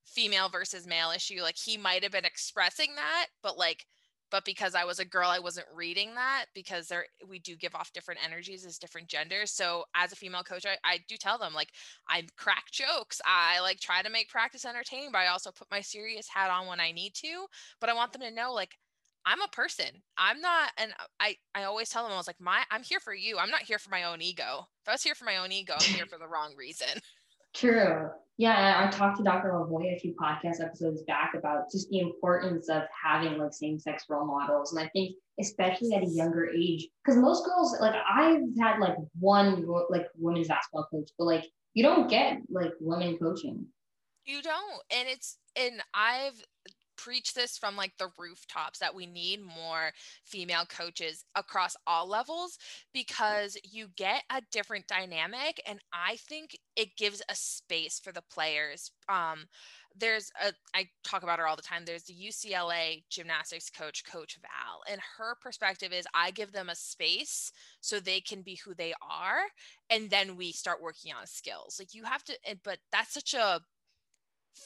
female 0.05 0.49
versus 0.49 0.87
male 0.87 1.11
issue. 1.11 1.40
Like 1.43 1.56
he 1.56 1.76
might 1.76 2.02
have 2.02 2.12
been 2.12 2.25
expressing 2.25 2.94
that, 2.96 3.26
but 3.43 3.56
like, 3.56 3.87
but 4.31 4.44
because 4.44 4.76
I 4.76 4.84
was 4.84 5.00
a 5.00 5.05
girl, 5.05 5.28
I 5.28 5.40
wasn't 5.40 5.67
reading 5.75 6.14
that 6.14 6.46
because 6.55 6.87
there 6.87 7.06
we 7.28 7.40
do 7.40 7.56
give 7.56 7.75
off 7.75 7.93
different 7.93 8.20
energies 8.25 8.64
as 8.64 8.78
different 8.78 9.08
genders. 9.08 9.50
So 9.50 9.84
as 9.96 10.12
a 10.12 10.17
female 10.17 10.44
coach, 10.44 10.64
I, 10.64 10.76
I 10.84 10.99
do 11.08 11.17
tell 11.17 11.37
them 11.37 11.52
like 11.52 11.70
I 12.08 12.25
crack 12.37 12.70
jokes. 12.70 13.20
I 13.25 13.61
like 13.61 13.81
try 13.81 14.02
to 14.02 14.11
make 14.11 14.28
practice 14.28 14.64
entertaining, 14.64 15.11
but 15.11 15.19
I 15.19 15.28
also 15.28 15.50
put 15.50 15.70
my 15.70 15.81
serious 15.81 16.28
hat 16.28 16.50
on 16.50 16.69
when 16.69 16.78
I 16.78 16.93
need 16.93 17.14
to. 17.17 17.46
But 17.81 17.90
I 17.90 17.94
want 17.94 18.12
them 18.12 18.22
to 18.22 18.31
know 18.31 18.52
like 18.52 18.78
I'm 19.26 19.40
a 19.43 19.49
person. 19.49 20.02
I'm 20.17 20.40
not, 20.40 20.70
and 20.78 20.93
I, 21.19 21.37
I 21.55 21.64
always 21.64 21.88
tell 21.88 22.05
them, 22.05 22.12
I 22.12 22.17
was 22.17 22.26
like, 22.26 22.40
my, 22.40 22.62
I'm 22.70 22.82
here 22.82 23.00
for 23.00 23.14
you. 23.14 23.38
I'm 23.38 23.50
not 23.50 23.62
here 23.62 23.78
for 23.78 23.90
my 23.90 24.05
own 24.05 24.22
ego. 24.22 24.67
If 24.82 24.88
I 24.88 24.93
was 24.93 25.02
here 25.02 25.14
for 25.14 25.25
my 25.25 25.37
own 25.38 25.52
ego, 25.52 25.75
I'm 25.78 25.94
here 25.94 26.06
for 26.11 26.19
the 26.19 26.28
wrong 26.28 26.55
reason. 26.56 26.88
True. 27.55 28.08
Yeah. 28.38 28.87
I 28.87 28.90
talked 28.90 29.19
to 29.19 29.25
Dr. 29.25 29.50
LaVoi 29.50 29.96
a 29.96 29.99
few 29.99 30.14
podcast 30.14 30.62
episodes 30.62 31.02
back 31.02 31.34
about 31.37 31.70
just 31.70 31.90
the 31.90 32.00
importance 32.00 32.69
of 32.69 32.82
having 33.05 33.38
like 33.38 33.52
same 33.52 33.78
sex 33.78 34.05
role 34.08 34.26
models. 34.26 34.72
And 34.72 34.81
I 34.81 34.89
think, 34.94 35.17
especially 35.39 35.94
at 35.94 36.03
a 36.03 36.06
younger 36.06 36.48
age, 36.48 36.89
because 37.05 37.20
most 37.20 37.44
girls, 37.44 37.77
like 37.81 37.94
I've 37.94 38.43
had 38.60 38.79
like 38.79 38.96
one 39.19 39.67
like 39.91 40.06
women's 40.17 40.48
basketball 40.48 40.86
coach, 40.91 41.10
but 41.19 41.24
like 41.24 41.44
you 41.74 41.82
don't 41.82 42.08
get 42.08 42.39
like 42.50 42.72
women 42.81 43.19
coaching. 43.19 43.67
You 44.24 44.43
don't. 44.43 44.82
And 44.96 45.08
it's, 45.08 45.39
and 45.56 45.82
I've, 45.93 46.41
preach 47.02 47.34
this 47.34 47.56
from 47.56 47.76
like 47.76 47.92
the 47.98 48.10
rooftops 48.19 48.78
that 48.78 48.94
we 48.94 49.06
need 49.06 49.40
more 49.40 49.90
female 50.24 50.64
coaches 50.66 51.24
across 51.34 51.76
all 51.86 52.08
levels 52.08 52.58
because 52.92 53.56
you 53.64 53.88
get 53.96 54.22
a 54.30 54.42
different 54.52 54.86
dynamic 54.86 55.60
and 55.66 55.80
I 55.92 56.16
think 56.16 56.58
it 56.76 56.96
gives 56.96 57.22
a 57.28 57.34
space 57.34 58.00
for 58.02 58.12
the 58.12 58.22
players. 58.30 58.90
Um, 59.08 59.46
there's 59.96 60.30
a 60.40 60.52
I 60.74 60.88
talk 61.04 61.22
about 61.22 61.38
her 61.38 61.46
all 61.46 61.56
the 61.56 61.62
time. 61.62 61.84
There's 61.84 62.04
the 62.04 62.14
UCLA 62.14 63.02
gymnastics 63.10 63.70
coach, 63.70 64.04
Coach 64.04 64.38
Val, 64.40 64.82
and 64.90 65.00
her 65.19 65.36
perspective 65.42 65.92
is 65.92 66.06
I 66.14 66.30
give 66.30 66.52
them 66.52 66.69
a 66.69 66.76
space 66.76 67.52
so 67.80 67.98
they 67.98 68.20
can 68.20 68.42
be 68.42 68.60
who 68.64 68.74
they 68.74 68.94
are, 69.02 69.40
and 69.90 70.08
then 70.10 70.36
we 70.36 70.52
start 70.52 70.82
working 70.82 71.12
on 71.12 71.26
skills. 71.26 71.76
Like 71.78 71.92
you 71.92 72.04
have 72.04 72.22
to, 72.24 72.38
but 72.62 72.78
that's 72.92 73.14
such 73.14 73.34
a 73.34 73.60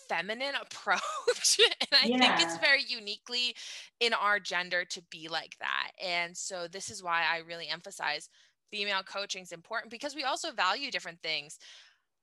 feminine 0.08 0.54
approach 0.60 1.58
and 1.80 1.88
i 1.92 2.06
yeah. 2.06 2.18
think 2.18 2.46
it's 2.46 2.58
very 2.58 2.82
uniquely 2.86 3.54
in 4.00 4.12
our 4.12 4.40
gender 4.40 4.84
to 4.84 5.02
be 5.10 5.28
like 5.28 5.56
that 5.60 5.90
and 6.02 6.36
so 6.36 6.66
this 6.66 6.90
is 6.90 7.02
why 7.02 7.22
i 7.30 7.38
really 7.46 7.68
emphasize 7.68 8.28
female 8.74 9.02
coaching 9.04 9.42
is 9.42 9.52
important 9.52 9.90
because 9.90 10.16
we 10.16 10.24
also 10.24 10.50
value 10.50 10.90
different 10.90 11.20
things. 11.22 11.58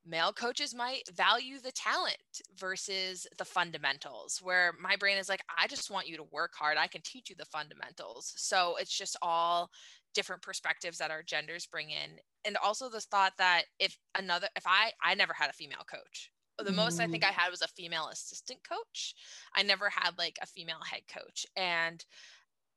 Male 0.05 0.33
coaches 0.33 0.75
might 0.75 1.03
value 1.15 1.59
the 1.59 1.71
talent 1.71 2.41
versus 2.57 3.25
the 3.37 3.45
fundamentals 3.45 4.39
where 4.41 4.73
my 4.81 4.95
brain 4.95 5.17
is 5.17 5.29
like 5.29 5.43
i 5.57 5.67
just 5.67 5.91
want 5.91 6.07
you 6.07 6.17
to 6.17 6.23
work 6.31 6.51
hard. 6.57 6.77
I 6.77 6.87
can 6.87 7.01
teach 7.03 7.29
you 7.29 7.35
the 7.37 7.45
fundamentals. 7.45 8.33
So 8.35 8.75
it's 8.79 8.97
just 8.97 9.15
all 9.21 9.69
different 10.13 10.41
perspectives 10.41 10.97
that 10.97 11.11
our 11.11 11.23
genders 11.23 11.67
bring 11.67 11.91
in 11.91 12.17
and 12.43 12.57
also 12.57 12.89
the 12.89 12.99
thought 12.99 13.33
that 13.37 13.63
if 13.79 13.97
another 14.17 14.49
if 14.57 14.63
i 14.67 14.91
i 15.01 15.15
never 15.15 15.31
had 15.31 15.49
a 15.49 15.53
female 15.53 15.85
coach 15.89 16.31
the 16.63 16.71
most 16.71 16.99
I 16.99 17.07
think 17.07 17.23
mm. 17.23 17.29
I 17.29 17.31
had 17.31 17.49
was 17.49 17.61
a 17.61 17.67
female 17.67 18.07
assistant 18.11 18.59
coach. 18.67 19.15
I 19.55 19.63
never 19.63 19.89
had 19.89 20.17
like 20.17 20.37
a 20.41 20.47
female 20.47 20.81
head 20.89 21.01
coach. 21.07 21.45
And 21.55 22.03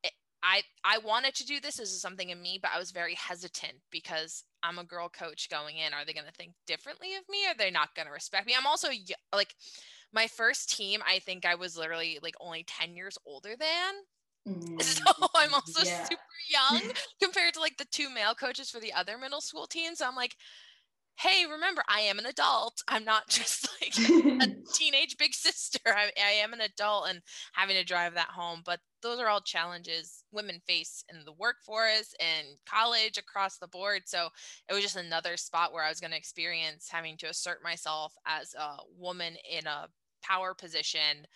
it, 0.03 0.13
I 0.43 0.63
I 0.85 0.99
wanted 0.99 1.35
to 1.37 1.47
do 1.47 1.61
this. 1.61 1.77
This 1.77 1.93
is 1.93 2.01
something 2.01 2.31
in 2.31 2.41
me, 2.43 2.59
but 2.61 2.71
I 2.75 2.79
was 2.79 2.91
very 2.91 3.15
hesitant 3.15 3.75
because 3.91 4.45
I'm 4.63 4.79
a 4.79 4.85
girl 4.85 5.09
coach 5.09 5.49
going 5.51 5.77
in. 5.77 5.93
Are 5.93 6.05
they 6.05 6.15
going 6.15 6.27
to 6.27 6.33
think 6.33 6.53
differently 6.67 7.15
of 7.15 7.23
me? 7.29 7.47
Are 7.47 7.57
they 7.57 7.71
not 7.71 7.95
going 7.95 8.07
to 8.07 8.13
respect 8.13 8.47
me? 8.47 8.55
I'm 8.59 8.67
also 8.67 8.89
like 9.35 9.55
my 10.15 10.29
first 10.29 10.75
team, 10.75 11.03
I 11.07 11.19
think 11.19 11.45
I 11.45 11.57
was 11.57 11.77
literally 11.77 12.19
like 12.23 12.35
only 12.41 12.65
10 12.67 12.95
years 12.95 13.19
older 13.27 13.55
than. 13.59 13.95
Mm, 14.49 14.81
so 14.83 15.05
I'm 15.35 15.53
also 15.53 15.85
yeah. 15.85 16.05
super 16.05 16.21
young 16.49 16.93
compared 17.23 17.55
to 17.55 17.61
like 17.61 17.77
the 17.77 17.87
two 17.91 18.09
male 18.09 18.35
coaches 18.35 18.71
for 18.71 18.81
the 18.81 18.93
other 18.93 19.19
middle 19.19 19.41
school 19.41 19.67
teams. 19.67 19.99
So 19.99 20.07
I'm 20.07 20.15
like, 20.15 20.37
hey, 21.17 21.45
remember, 21.51 21.83
I 21.89 22.01
am 22.01 22.19
an 22.19 22.27
adult. 22.27 22.83
I'm 22.89 23.05
not 23.05 23.29
just 23.29 23.69
like 23.81 23.97
a 23.97 24.55
teenage 24.75 25.17
big 25.19 25.35
sister. 25.35 25.79
I, 25.87 26.11
I, 26.19 26.33
am 26.43 26.53
an 26.53 26.61
adult 26.61 27.09
and 27.09 27.21
having 27.53 27.77
to 27.77 27.85
drive 27.85 28.15
that 28.15 28.29
home. 28.29 28.63
But 28.65 28.81
those 29.03 29.21
are 29.21 29.29
all 29.29 29.41
challenges 29.41 30.25
women 30.33 30.61
face 30.67 31.05
in 31.11 31.25
the 31.25 31.33
workforce 31.33 32.15
and 32.21 32.47
college 32.69 33.19
across 33.19 33.59
the 33.59 33.69
board. 33.69 34.03
So 34.07 34.29
it 34.69 34.75
was 34.75 34.83
just 34.83 34.97
another 34.97 35.37
spot 35.37 35.73
where 35.73 35.85
I 35.85 35.89
was 35.89 36.01
going 36.01 36.11
to 36.11 36.17
experience 36.17 36.89
having 36.91 37.17
to 37.19 37.29
assert 37.29 37.63
myself 37.63 38.15
as 38.27 38.55
a 38.55 38.77
woman 38.99 39.35
in 39.51 39.67
a 39.67 39.89
power 40.23 40.55
position 40.55 41.27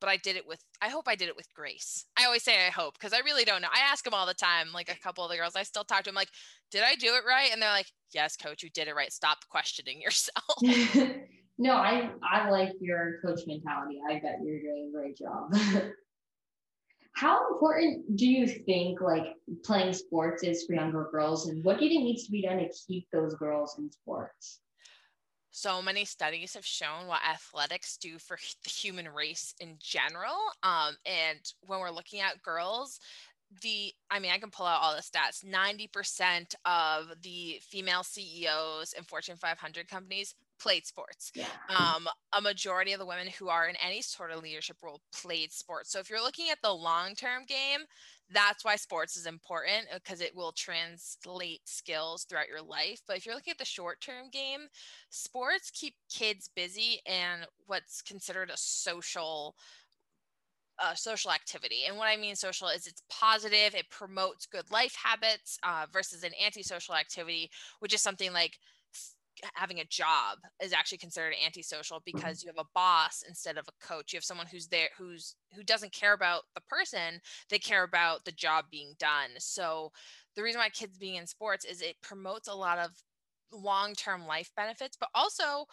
but 0.00 0.08
I 0.08 0.16
did 0.16 0.36
it 0.36 0.46
with 0.46 0.62
I 0.80 0.88
hope 0.88 1.08
I 1.08 1.14
did 1.14 1.28
it 1.28 1.36
with 1.36 1.52
grace. 1.54 2.04
I 2.18 2.24
always 2.24 2.42
say 2.42 2.66
I 2.66 2.70
hope 2.70 2.94
because 2.94 3.12
I 3.12 3.18
really 3.20 3.44
don't 3.44 3.62
know. 3.62 3.68
I 3.72 3.80
ask 3.80 4.04
them 4.04 4.14
all 4.14 4.26
the 4.26 4.34
time, 4.34 4.68
like 4.72 4.90
a 4.90 4.98
couple 4.98 5.24
of 5.24 5.30
the 5.30 5.36
girls, 5.36 5.56
I 5.56 5.62
still 5.62 5.84
talk 5.84 6.04
to 6.04 6.08
them 6.08 6.14
like, 6.14 6.30
did 6.70 6.82
I 6.82 6.94
do 6.94 7.14
it 7.14 7.22
right? 7.26 7.50
And 7.52 7.60
they're 7.60 7.70
like, 7.70 7.90
yes, 8.12 8.36
coach, 8.36 8.62
you 8.62 8.70
did 8.70 8.88
it 8.88 8.94
right. 8.94 9.12
Stop 9.12 9.38
questioning 9.48 10.00
yourself. 10.02 10.44
no, 11.58 11.72
I 11.72 12.10
I 12.22 12.50
like 12.50 12.72
your 12.80 13.18
coach 13.24 13.40
mentality. 13.46 14.00
I 14.08 14.14
bet 14.14 14.38
you're 14.42 14.60
doing 14.60 14.92
a 14.92 14.96
great 14.96 15.16
job. 15.16 15.54
How 17.16 17.50
important 17.50 18.16
do 18.16 18.26
you 18.26 18.46
think 18.46 19.00
like 19.00 19.34
playing 19.64 19.94
sports 19.94 20.42
is 20.42 20.66
for 20.66 20.74
younger 20.74 21.08
girls 21.10 21.48
and 21.48 21.64
what 21.64 21.78
do 21.78 21.86
you 21.86 21.90
think 21.90 22.04
needs 22.04 22.26
to 22.26 22.30
be 22.30 22.42
done 22.42 22.58
to 22.58 22.68
keep 22.86 23.08
those 23.10 23.34
girls 23.34 23.76
in 23.78 23.90
sports? 23.90 24.60
So 25.56 25.80
many 25.80 26.04
studies 26.04 26.52
have 26.52 26.66
shown 26.66 27.06
what 27.06 27.22
athletics 27.26 27.96
do 27.96 28.18
for 28.18 28.36
the 28.62 28.68
human 28.68 29.08
race 29.08 29.54
in 29.58 29.76
general. 29.80 30.36
Um, 30.62 30.96
and 31.06 31.40
when 31.62 31.80
we're 31.80 31.90
looking 31.90 32.20
at 32.20 32.42
girls, 32.42 33.00
the 33.62 33.92
i 34.10 34.18
mean 34.18 34.32
i 34.32 34.38
can 34.38 34.50
pull 34.50 34.66
out 34.66 34.82
all 34.82 34.96
the 34.96 35.00
stats 35.00 35.44
90% 35.44 36.56
of 36.64 37.06
the 37.22 37.60
female 37.62 38.02
ceos 38.02 38.92
in 38.92 39.04
fortune 39.04 39.36
500 39.36 39.88
companies 39.88 40.34
played 40.58 40.86
sports. 40.86 41.32
Yeah. 41.34 41.46
Um, 41.68 42.08
a 42.36 42.40
majority 42.40 42.92
of 42.92 42.98
the 42.98 43.06
women 43.06 43.28
who 43.38 43.48
are 43.48 43.68
in 43.68 43.76
any 43.76 44.02
sort 44.02 44.30
of 44.30 44.42
leadership 44.42 44.76
role 44.82 45.00
played 45.12 45.52
sports. 45.52 45.90
So 45.90 45.98
if 45.98 46.10
you're 46.10 46.22
looking 46.22 46.50
at 46.50 46.58
the 46.62 46.72
long 46.72 47.14
term 47.14 47.44
game, 47.46 47.80
that's 48.32 48.64
why 48.64 48.76
sports 48.76 49.16
is 49.16 49.26
important 49.26 49.86
because 49.94 50.20
uh, 50.20 50.24
it 50.24 50.34
will 50.34 50.52
translate 50.52 51.60
skills 51.64 52.24
throughout 52.24 52.48
your 52.48 52.62
life. 52.62 53.00
But 53.06 53.16
if 53.16 53.26
you're 53.26 53.34
looking 53.34 53.52
at 53.52 53.58
the 53.58 53.64
short 53.64 54.00
term 54.00 54.30
game, 54.32 54.62
sports 55.10 55.70
keep 55.70 55.94
kids 56.12 56.50
busy 56.54 57.00
and 57.06 57.46
what's 57.66 58.02
considered 58.02 58.50
a 58.50 58.56
social 58.56 59.54
uh, 60.78 60.94
social 60.94 61.30
activity. 61.30 61.82
And 61.88 61.96
what 61.96 62.08
I 62.08 62.16
mean 62.16 62.36
social 62.36 62.68
is 62.68 62.86
it's 62.86 63.02
positive, 63.08 63.74
it 63.74 63.88
promotes 63.90 64.46
good 64.46 64.70
life 64.70 64.94
habits 65.02 65.58
uh, 65.62 65.86
versus 65.92 66.22
an 66.22 66.32
antisocial 66.44 66.94
activity, 66.94 67.50
which 67.80 67.94
is 67.94 68.02
something 68.02 68.32
like 68.32 68.58
having 69.54 69.80
a 69.80 69.84
job 69.84 70.38
is 70.62 70.72
actually 70.72 70.98
considered 70.98 71.34
antisocial 71.44 71.98
mm-hmm. 71.98 72.16
because 72.16 72.42
you 72.42 72.48
have 72.48 72.64
a 72.64 72.68
boss 72.74 73.22
instead 73.28 73.58
of 73.58 73.66
a 73.68 73.86
coach. 73.86 74.12
You 74.12 74.16
have 74.16 74.24
someone 74.24 74.46
who's 74.46 74.68
there 74.68 74.88
who's 74.96 75.34
who 75.54 75.62
doesn't 75.62 75.92
care 75.92 76.12
about 76.12 76.42
the 76.54 76.60
person 76.62 77.20
they 77.48 77.58
care 77.58 77.82
about 77.82 78.24
the 78.24 78.32
job 78.32 78.66
being 78.70 78.94
done. 78.98 79.30
So 79.38 79.92
the 80.34 80.42
reason 80.42 80.60
why 80.60 80.68
kids 80.68 80.98
being 80.98 81.16
in 81.16 81.26
sports 81.26 81.64
is 81.64 81.80
it 81.80 81.96
promotes 82.02 82.48
a 82.48 82.54
lot 82.54 82.78
of 82.78 82.90
long-term 83.52 84.26
life 84.26 84.50
benefits 84.56 84.96
but 84.98 85.08
also 85.14 85.66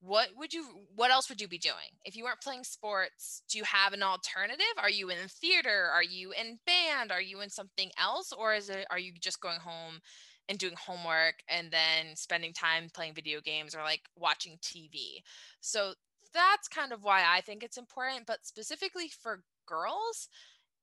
what 0.00 0.28
would 0.36 0.52
you 0.52 0.64
what 0.94 1.10
else 1.10 1.28
would 1.28 1.40
you 1.40 1.48
be 1.48 1.58
doing? 1.58 1.74
If 2.04 2.16
you 2.16 2.24
weren't 2.24 2.40
playing 2.40 2.64
sports 2.64 3.42
do 3.50 3.58
you 3.58 3.64
have 3.64 3.92
an 3.92 4.02
alternative? 4.02 4.64
Are 4.78 4.90
you 4.90 5.10
in 5.10 5.28
theater? 5.28 5.90
Are 5.92 6.02
you 6.02 6.32
in 6.32 6.58
band? 6.66 7.10
Are 7.12 7.20
you 7.20 7.40
in 7.40 7.50
something 7.50 7.90
else? 7.98 8.32
Or 8.32 8.54
is 8.54 8.70
it 8.70 8.86
are 8.90 8.98
you 8.98 9.12
just 9.20 9.40
going 9.40 9.58
home 9.58 10.00
and 10.48 10.58
doing 10.58 10.74
homework 10.78 11.34
and 11.48 11.70
then 11.70 12.16
spending 12.16 12.52
time 12.52 12.88
playing 12.92 13.14
video 13.14 13.40
games 13.40 13.74
or 13.74 13.82
like 13.82 14.02
watching 14.16 14.58
TV. 14.62 15.22
So 15.60 15.94
that's 16.32 16.68
kind 16.68 16.92
of 16.92 17.02
why 17.02 17.22
I 17.26 17.40
think 17.40 17.62
it's 17.62 17.76
important. 17.76 18.26
But 18.26 18.46
specifically 18.46 19.08
for 19.08 19.42
girls, 19.66 20.28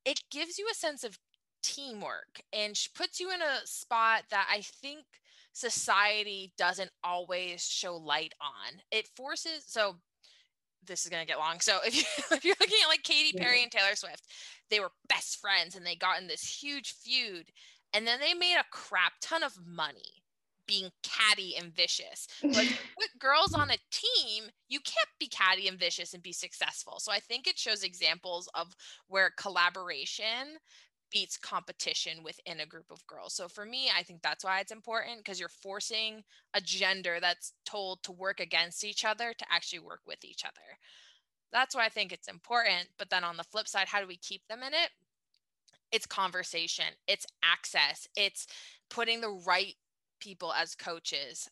it 0.06 0.22
gives 0.32 0.58
you 0.58 0.68
a 0.72 0.76
sense 0.76 1.04
of 1.04 1.18
teamwork 1.64 2.42
and 2.54 2.80
puts 2.96 3.20
you 3.20 3.32
in 3.32 3.42
a 3.42 3.66
spot 3.66 4.24
that 4.30 4.48
I 4.52 4.62
think 4.62 5.06
society 5.54 6.52
doesn't 6.58 6.92
always 7.04 7.66
show 7.66 7.96
light 7.96 8.34
on. 8.40 8.82
It 8.92 9.08
forces, 9.16 9.64
so 9.66 9.96
this 10.86 11.04
is 11.04 11.10
going 11.10 11.26
to 11.26 11.28
get 11.28 11.40
long. 11.40 11.60
So 11.60 11.80
if, 11.86 11.96
you, 11.96 12.04
if 12.32 12.46
you're 12.46 12.56
looking 12.60 12.78
at 12.84 12.90
like 12.90 13.04
Katy 13.04 13.38
Perry 13.38 13.64
and 13.64 13.72
Taylor 13.72 13.96
Swift, 13.96 14.28
they 14.70 14.80
were 14.80 14.92
best 15.10 15.40
friends 15.40 15.76
and 15.76 15.86
they 15.86 15.96
got 15.96 16.20
in 16.22 16.28
this 16.28 16.62
huge 16.62 16.94
feud 16.94 17.52
and 17.96 18.06
then 18.06 18.20
they 18.20 18.34
made 18.34 18.58
a 18.58 18.66
crap 18.72 19.14
ton 19.22 19.42
of 19.42 19.58
money 19.66 20.24
being 20.68 20.90
catty 21.04 21.56
and 21.56 21.74
vicious. 21.74 22.28
But 22.42 22.54
with 22.98 23.20
girls 23.20 23.54
on 23.54 23.70
a 23.70 23.78
team, 23.92 24.46
you 24.68 24.80
can't 24.80 25.10
be 25.20 25.28
catty 25.28 25.68
and 25.68 25.80
vicious 25.80 26.14
and 26.14 26.24
be 26.24 26.34
successful. 26.34 26.96
So 27.00 27.12
I 27.12 27.20
think 27.20 27.48
it 27.48 27.58
shows 27.58 27.84
examples 27.84 28.50
of 28.54 28.76
where 29.08 29.32
collaboration 29.38 30.58
beats 31.12 31.38
competition 31.38 32.24
within 32.24 32.60
a 32.60 32.66
group 32.66 32.88
of 32.92 33.06
girls. 33.08 33.34
So 33.36 33.48
for 33.48 33.64
me, 33.66 33.90
I 33.96 34.04
think 34.04 34.22
that's 34.22 34.44
why 34.44 34.60
it's 34.60 34.72
important 34.72 35.20
because 35.20 35.40
you're 35.40 35.50
forcing 35.50 36.24
a 36.54 36.62
gender 36.62 37.20
that's 37.22 37.54
told 37.66 38.04
to 38.04 38.12
work 38.12 38.40
against 38.40 38.84
each 38.84 39.06
other 39.06 39.34
to 39.38 39.46
actually 39.50 39.80
work 39.80 40.02
with 40.06 40.26
each 40.26 40.44
other. 40.44 40.78
That's 41.54 41.76
why 41.76 41.86
I 41.86 41.90
think 41.90 42.12
it's 42.12 42.28
important. 42.28 42.90
But 42.98 43.10
then 43.10 43.24
on 43.24 43.38
the 43.38 43.44
flip 43.44 43.68
side, 43.68 43.88
how 43.88 44.02
do 44.02 44.08
we 44.08 44.18
keep 44.18 44.42
them 44.50 44.64
in 44.64 44.74
it? 44.74 44.90
It's 45.92 46.06
conversation, 46.06 46.86
it's 47.08 47.26
access, 47.44 48.08
it's 48.16 48.48
putting 48.90 49.22
the 49.22 49.42
right 49.46 49.76
people 50.20 50.54
as 50.54 50.76
coaches. 50.76 51.50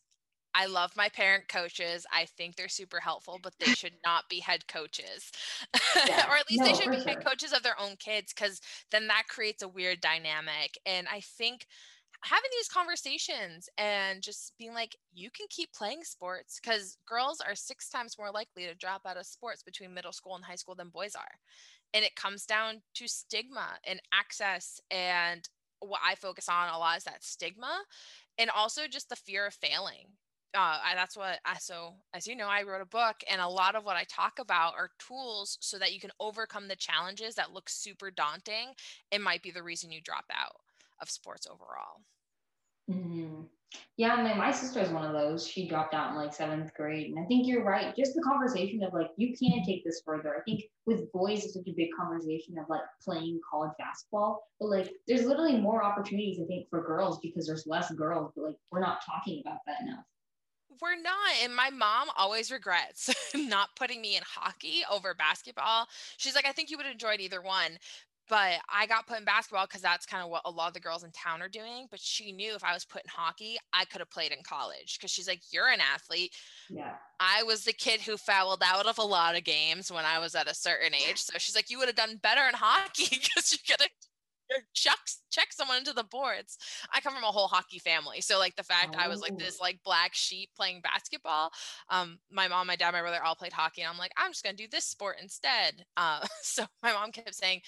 I 0.54 0.66
love 0.66 0.92
my 0.96 1.08
parent 1.08 1.48
coaches. 1.48 2.06
I 2.12 2.26
think 2.26 2.54
they're 2.54 2.68
super 2.68 3.00
helpful, 3.00 3.40
but 3.42 3.54
they 3.58 3.72
should 3.72 3.94
not 4.04 4.28
be 4.28 4.40
head 4.40 4.66
coaches. 4.68 5.32
Yeah. 6.06 6.28
or 6.28 6.36
at 6.36 6.50
least 6.50 6.62
no, 6.62 6.66
they 6.66 6.74
should 6.74 6.90
be 6.90 7.00
sure. 7.00 7.06
head 7.06 7.24
coaches 7.24 7.52
of 7.52 7.62
their 7.62 7.80
own 7.80 7.96
kids 7.96 8.32
because 8.34 8.60
then 8.90 9.06
that 9.08 9.24
creates 9.28 9.62
a 9.62 9.68
weird 9.68 10.00
dynamic. 10.00 10.76
And 10.84 11.06
I 11.08 11.20
think 11.20 11.66
having 12.22 12.50
these 12.58 12.68
conversations 12.68 13.68
and 13.78 14.22
just 14.22 14.52
being 14.58 14.74
like, 14.74 14.96
you 15.12 15.30
can 15.30 15.46
keep 15.50 15.72
playing 15.72 16.02
sports 16.04 16.58
because 16.60 16.98
girls 17.06 17.40
are 17.40 17.54
six 17.54 17.88
times 17.88 18.18
more 18.18 18.30
likely 18.32 18.66
to 18.66 18.74
drop 18.74 19.02
out 19.06 19.16
of 19.16 19.26
sports 19.26 19.62
between 19.62 19.94
middle 19.94 20.12
school 20.12 20.34
and 20.34 20.44
high 20.44 20.56
school 20.56 20.74
than 20.74 20.88
boys 20.88 21.14
are 21.14 21.38
and 21.94 22.04
it 22.04 22.16
comes 22.16 22.44
down 22.44 22.82
to 22.94 23.08
stigma 23.08 23.78
and 23.86 24.00
access 24.12 24.80
and 24.90 25.48
what 25.80 26.00
i 26.04 26.14
focus 26.14 26.48
on 26.48 26.68
a 26.68 26.78
lot 26.78 26.98
is 26.98 27.04
that 27.04 27.24
stigma 27.24 27.82
and 28.36 28.50
also 28.50 28.82
just 28.86 29.08
the 29.08 29.16
fear 29.16 29.46
of 29.46 29.54
failing 29.54 30.08
uh, 30.56 30.78
I, 30.84 30.94
that's 30.94 31.16
what 31.16 31.40
I 31.44 31.58
so 31.58 31.94
as 32.14 32.28
you 32.28 32.36
know 32.36 32.46
I 32.46 32.62
wrote 32.62 32.80
a 32.80 32.86
book 32.86 33.16
and 33.28 33.40
a 33.40 33.48
lot 33.48 33.74
of 33.74 33.84
what 33.84 33.96
I 33.96 34.04
talk 34.04 34.38
about 34.38 34.74
are 34.74 34.90
tools 35.00 35.58
so 35.60 35.78
that 35.78 35.92
you 35.92 35.98
can 35.98 36.12
overcome 36.20 36.68
the 36.68 36.76
challenges 36.76 37.34
that 37.34 37.52
look 37.52 37.68
super 37.68 38.10
daunting 38.10 38.68
and 39.10 39.22
might 39.22 39.42
be 39.42 39.50
the 39.50 39.64
reason 39.64 39.90
you 39.90 40.00
drop 40.00 40.26
out 40.32 40.60
of 41.02 41.10
sports 41.10 41.46
overall. 41.50 42.02
Mm-hmm. 42.90 43.42
Yeah, 43.96 44.16
my, 44.16 44.34
my 44.34 44.50
sister 44.50 44.80
is 44.80 44.88
one 44.90 45.04
of 45.04 45.12
those. 45.12 45.46
She 45.46 45.68
dropped 45.68 45.94
out 45.94 46.10
in 46.10 46.16
like 46.16 46.34
seventh 46.34 46.74
grade. 46.74 47.08
And 47.08 47.18
I 47.18 47.26
think 47.26 47.46
you're 47.46 47.64
right. 47.64 47.94
Just 47.96 48.14
the 48.14 48.22
conversation 48.22 48.82
of 48.82 48.92
like, 48.92 49.10
you 49.16 49.36
can 49.36 49.64
take 49.64 49.84
this 49.84 50.02
further. 50.04 50.36
I 50.36 50.42
think 50.42 50.64
with 50.86 51.10
boys, 51.12 51.44
it's 51.44 51.54
such 51.54 51.68
a 51.68 51.72
big 51.76 51.88
conversation 51.98 52.58
of 52.58 52.68
like 52.68 52.82
playing 53.02 53.40
college 53.48 53.72
basketball. 53.78 54.42
But 54.58 54.70
like, 54.70 54.92
there's 55.06 55.26
literally 55.26 55.60
more 55.60 55.84
opportunities, 55.84 56.40
I 56.42 56.46
think, 56.46 56.68
for 56.70 56.82
girls 56.82 57.18
because 57.22 57.46
there's 57.46 57.66
less 57.66 57.90
girls. 57.92 58.32
But 58.34 58.46
like, 58.46 58.56
we're 58.70 58.80
not 58.80 58.98
talking 59.04 59.42
about 59.44 59.58
that 59.66 59.82
enough. 59.82 60.04
We're 60.82 61.00
not. 61.00 61.14
And 61.42 61.54
my 61.54 61.70
mom 61.70 62.08
always 62.16 62.50
regrets 62.50 63.14
not 63.34 63.76
putting 63.76 64.00
me 64.00 64.16
in 64.16 64.22
hockey 64.26 64.82
over 64.90 65.14
basketball. 65.14 65.86
She's 66.16 66.34
like, 66.34 66.46
I 66.46 66.52
think 66.52 66.70
you 66.70 66.76
would 66.76 66.86
have 66.86 66.94
enjoyed 66.94 67.20
either 67.20 67.40
one 67.40 67.78
but 68.28 68.54
I 68.72 68.86
got 68.86 69.06
put 69.06 69.18
in 69.18 69.24
basketball 69.24 69.66
because 69.66 69.82
that's 69.82 70.06
kind 70.06 70.22
of 70.22 70.30
what 70.30 70.42
a 70.44 70.50
lot 70.50 70.68
of 70.68 70.74
the 70.74 70.80
girls 70.80 71.04
in 71.04 71.10
town 71.10 71.42
are 71.42 71.48
doing. 71.48 71.86
But 71.90 72.00
she 72.00 72.32
knew 72.32 72.54
if 72.54 72.64
I 72.64 72.72
was 72.72 72.84
put 72.84 73.02
in 73.02 73.10
hockey, 73.10 73.56
I 73.72 73.84
could 73.84 74.00
have 74.00 74.10
played 74.10 74.32
in 74.32 74.42
college 74.42 74.98
because 74.98 75.10
she's 75.10 75.28
like, 75.28 75.42
You're 75.50 75.68
an 75.68 75.80
athlete. 75.80 76.32
Yeah. 76.70 76.94
I 77.20 77.42
was 77.42 77.64
the 77.64 77.72
kid 77.72 78.00
who 78.00 78.16
fouled 78.16 78.62
out 78.64 78.86
of 78.86 78.98
a 78.98 79.02
lot 79.02 79.36
of 79.36 79.44
games 79.44 79.92
when 79.92 80.04
I 80.04 80.18
was 80.18 80.34
at 80.34 80.50
a 80.50 80.54
certain 80.54 80.94
age. 80.94 81.18
So 81.18 81.34
she's 81.38 81.54
like, 81.54 81.70
You 81.70 81.78
would 81.78 81.88
have 81.88 81.96
done 81.96 82.18
better 82.22 82.46
in 82.48 82.54
hockey 82.54 83.08
because 83.10 83.52
you're 83.52 83.76
going 83.76 83.88
to 83.88 83.94
chuck 84.74 84.98
check 85.30 85.52
someone 85.52 85.78
into 85.78 85.92
the 85.92 86.04
boards. 86.04 86.58
I 86.92 87.00
come 87.00 87.14
from 87.14 87.24
a 87.24 87.28
whole 87.28 87.48
hockey 87.48 87.78
family, 87.78 88.20
so 88.20 88.38
like 88.38 88.56
the 88.56 88.62
fact 88.62 88.94
oh. 88.96 89.00
I 89.00 89.08
was 89.08 89.20
like 89.20 89.36
this 89.36 89.58
oh. 89.60 89.64
like 89.64 89.80
black 89.84 90.14
sheep 90.14 90.50
playing 90.56 90.80
basketball. 90.80 91.50
Um, 91.88 92.18
my 92.30 92.48
mom, 92.48 92.66
my 92.66 92.76
dad, 92.76 92.92
my 92.92 93.00
brother 93.00 93.22
all 93.22 93.34
played 93.34 93.52
hockey, 93.52 93.82
and 93.82 93.90
I'm 93.90 93.98
like, 93.98 94.12
I'm 94.16 94.30
just 94.30 94.44
gonna 94.44 94.56
do 94.56 94.68
this 94.70 94.84
sport 94.84 95.16
instead. 95.20 95.84
Uh, 95.96 96.20
so 96.42 96.64
my 96.82 96.92
mom 96.92 97.12
kept 97.12 97.34
saying, 97.34 97.60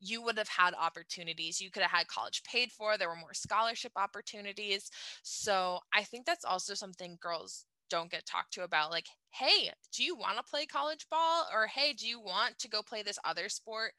you 0.00 0.22
would 0.22 0.38
have 0.38 0.48
had 0.48 0.74
opportunities. 0.74 1.60
You 1.60 1.70
could 1.70 1.82
have 1.82 1.90
had 1.90 2.06
college 2.08 2.42
paid 2.42 2.70
for. 2.70 2.96
There 2.96 3.08
were 3.08 3.16
more 3.16 3.34
scholarship 3.34 3.92
opportunities. 3.96 4.90
So 5.22 5.80
I 5.94 6.02
think 6.02 6.26
that's 6.26 6.44
also 6.44 6.74
something 6.74 7.18
girls 7.20 7.64
don't 7.88 8.10
get 8.10 8.26
talked 8.26 8.52
to 8.52 8.64
about 8.64 8.90
like 8.90 9.06
hey 9.30 9.70
do 9.92 10.02
you 10.02 10.16
want 10.16 10.36
to 10.36 10.42
play 10.42 10.66
college 10.66 11.06
ball 11.10 11.46
or 11.52 11.66
hey 11.66 11.92
do 11.92 12.06
you 12.06 12.20
want 12.20 12.58
to 12.58 12.68
go 12.68 12.82
play 12.82 13.02
this 13.02 13.18
other 13.24 13.48
sport 13.48 13.92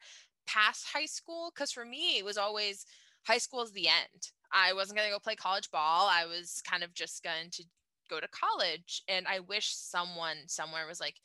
past 0.46 0.86
high 0.92 1.06
school 1.06 1.50
because 1.54 1.72
for 1.72 1.84
me 1.84 2.18
it 2.18 2.24
was 2.24 2.38
always 2.38 2.84
high 3.26 3.38
school 3.38 3.62
is 3.62 3.72
the 3.72 3.88
end 3.88 4.30
i 4.52 4.72
wasn't 4.72 4.96
going 4.96 5.08
to 5.08 5.14
go 5.14 5.18
play 5.18 5.34
college 5.34 5.70
ball 5.70 6.08
i 6.10 6.24
was 6.26 6.62
kind 6.68 6.82
of 6.82 6.94
just 6.94 7.22
going 7.22 7.50
to 7.50 7.64
go 8.10 8.20
to 8.20 8.28
college 8.28 9.02
and 9.08 9.26
i 9.26 9.40
wish 9.40 9.74
someone 9.74 10.36
somewhere 10.46 10.86
was 10.86 11.00
like 11.00 11.16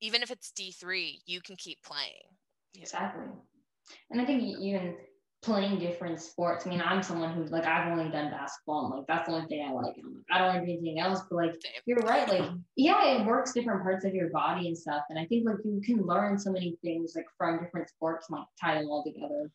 even 0.00 0.22
if 0.22 0.30
it's 0.30 0.52
d3 0.52 1.18
you 1.26 1.40
can 1.40 1.56
keep 1.56 1.82
playing 1.82 2.22
exactly 2.74 3.24
and 4.10 4.20
i 4.20 4.24
think 4.24 4.42
even 4.42 4.94
playing 5.44 5.78
different 5.78 6.20
sports. 6.20 6.66
I 6.66 6.70
mean, 6.70 6.80
I'm 6.80 7.02
someone 7.02 7.34
who's 7.34 7.50
like 7.50 7.66
I've 7.66 7.92
only 7.92 8.10
done 8.10 8.30
basketball, 8.30 8.86
and 8.86 8.94
like 8.94 9.06
that's 9.06 9.28
the 9.28 9.34
only 9.34 9.46
thing 9.46 9.66
I 9.68 9.72
like. 9.72 9.94
I'm 9.98 10.14
like, 10.14 10.24
I 10.32 10.38
don't 10.38 10.54
like 10.54 10.62
anything 10.62 10.98
else. 10.98 11.20
But 11.30 11.36
like 11.36 11.54
you're 11.84 11.98
right, 11.98 12.28
like 12.28 12.50
yeah, 12.76 13.04
it 13.16 13.26
works 13.26 13.52
different 13.52 13.82
parts 13.82 14.04
of 14.04 14.14
your 14.14 14.30
body 14.30 14.68
and 14.68 14.76
stuff. 14.76 15.02
And 15.10 15.18
I 15.18 15.26
think 15.26 15.46
like 15.46 15.58
you 15.64 15.80
can 15.84 16.06
learn 16.06 16.38
so 16.38 16.50
many 16.50 16.76
things 16.82 17.12
like 17.14 17.26
from 17.36 17.62
different 17.62 17.90
sports 17.90 18.26
and 18.30 18.38
like 18.38 18.48
tie 18.60 18.78
them 18.78 18.88
all 18.88 19.04
together. 19.04 19.50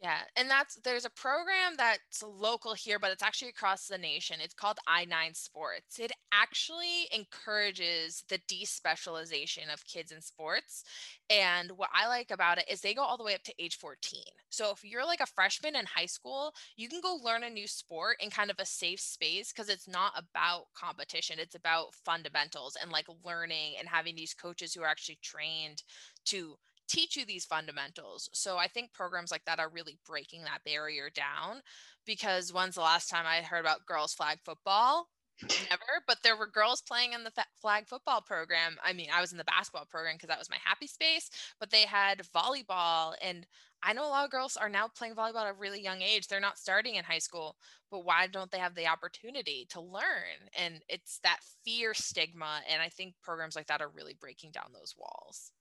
Yeah, 0.00 0.18
and 0.36 0.48
that's 0.48 0.76
there's 0.84 1.04
a 1.04 1.10
program 1.10 1.74
that's 1.76 2.22
local 2.22 2.74
here, 2.74 3.00
but 3.00 3.10
it's 3.10 3.22
actually 3.22 3.48
across 3.48 3.88
the 3.88 3.98
nation. 3.98 4.36
It's 4.40 4.54
called 4.54 4.78
I9 4.88 5.34
Sports. 5.34 5.98
It 5.98 6.12
actually 6.32 7.08
encourages 7.12 8.22
the 8.28 8.38
despecialization 8.48 9.72
of 9.72 9.84
kids 9.86 10.12
in 10.12 10.20
sports. 10.22 10.84
And 11.28 11.72
what 11.72 11.90
I 11.92 12.06
like 12.06 12.30
about 12.30 12.58
it 12.58 12.66
is 12.70 12.80
they 12.80 12.94
go 12.94 13.02
all 13.02 13.16
the 13.16 13.24
way 13.24 13.34
up 13.34 13.42
to 13.42 13.54
age 13.58 13.76
14. 13.76 14.22
So 14.50 14.70
if 14.70 14.84
you're 14.84 15.04
like 15.04 15.20
a 15.20 15.26
freshman 15.26 15.74
in 15.74 15.84
high 15.86 16.06
school, 16.06 16.52
you 16.76 16.88
can 16.88 17.00
go 17.00 17.18
learn 17.20 17.42
a 17.42 17.50
new 17.50 17.66
sport 17.66 18.18
in 18.20 18.30
kind 18.30 18.50
of 18.52 18.60
a 18.60 18.66
safe 18.66 19.00
space 19.00 19.52
because 19.52 19.68
it's 19.68 19.88
not 19.88 20.12
about 20.16 20.66
competition. 20.74 21.38
It's 21.40 21.56
about 21.56 21.92
fundamentals 22.04 22.76
and 22.80 22.92
like 22.92 23.06
learning 23.24 23.74
and 23.80 23.88
having 23.88 24.14
these 24.14 24.32
coaches 24.32 24.72
who 24.74 24.82
are 24.82 24.86
actually 24.88 25.18
trained 25.22 25.82
to 26.26 26.56
teach 26.88 27.16
you 27.16 27.24
these 27.24 27.44
fundamentals. 27.44 28.28
So 28.32 28.56
I 28.56 28.68
think 28.68 28.92
programs 28.92 29.30
like 29.30 29.44
that 29.44 29.60
are 29.60 29.70
really 29.70 29.98
breaking 30.06 30.42
that 30.44 30.64
barrier 30.64 31.10
down 31.14 31.60
because 32.06 32.52
when's 32.52 32.74
the 32.74 32.80
last 32.80 33.08
time 33.08 33.26
I 33.26 33.42
heard 33.42 33.60
about 33.60 33.86
girls 33.86 34.14
flag 34.14 34.38
football? 34.44 35.08
Never, 35.40 36.02
but 36.08 36.18
there 36.24 36.36
were 36.36 36.48
girls 36.48 36.82
playing 36.82 37.12
in 37.12 37.22
the 37.22 37.32
flag 37.60 37.86
football 37.86 38.20
program. 38.20 38.76
I 38.82 38.92
mean, 38.92 39.08
I 39.14 39.20
was 39.20 39.30
in 39.30 39.38
the 39.38 39.44
basketball 39.44 39.86
program 39.88 40.16
because 40.16 40.28
that 40.28 40.38
was 40.38 40.50
my 40.50 40.56
happy 40.64 40.88
space, 40.88 41.30
but 41.60 41.70
they 41.70 41.82
had 41.82 42.22
volleyball. 42.34 43.14
And 43.22 43.46
I 43.80 43.92
know 43.92 44.04
a 44.04 44.10
lot 44.10 44.24
of 44.24 44.32
girls 44.32 44.56
are 44.56 44.68
now 44.68 44.88
playing 44.88 45.14
volleyball 45.14 45.44
at 45.44 45.50
a 45.50 45.58
really 45.58 45.80
young 45.80 46.02
age. 46.02 46.26
They're 46.26 46.40
not 46.40 46.58
starting 46.58 46.96
in 46.96 47.04
high 47.04 47.20
school, 47.20 47.54
but 47.88 48.04
why 48.04 48.26
don't 48.26 48.50
they 48.50 48.58
have 48.58 48.74
the 48.74 48.88
opportunity 48.88 49.66
to 49.70 49.80
learn? 49.80 50.50
And 50.58 50.82
it's 50.88 51.20
that 51.22 51.38
fear 51.64 51.94
stigma. 51.94 52.62
And 52.68 52.82
I 52.82 52.88
think 52.88 53.14
programs 53.22 53.54
like 53.54 53.68
that 53.68 53.80
are 53.80 53.90
really 53.94 54.16
breaking 54.20 54.50
down 54.50 54.70
those 54.72 54.94
walls. 54.98 55.52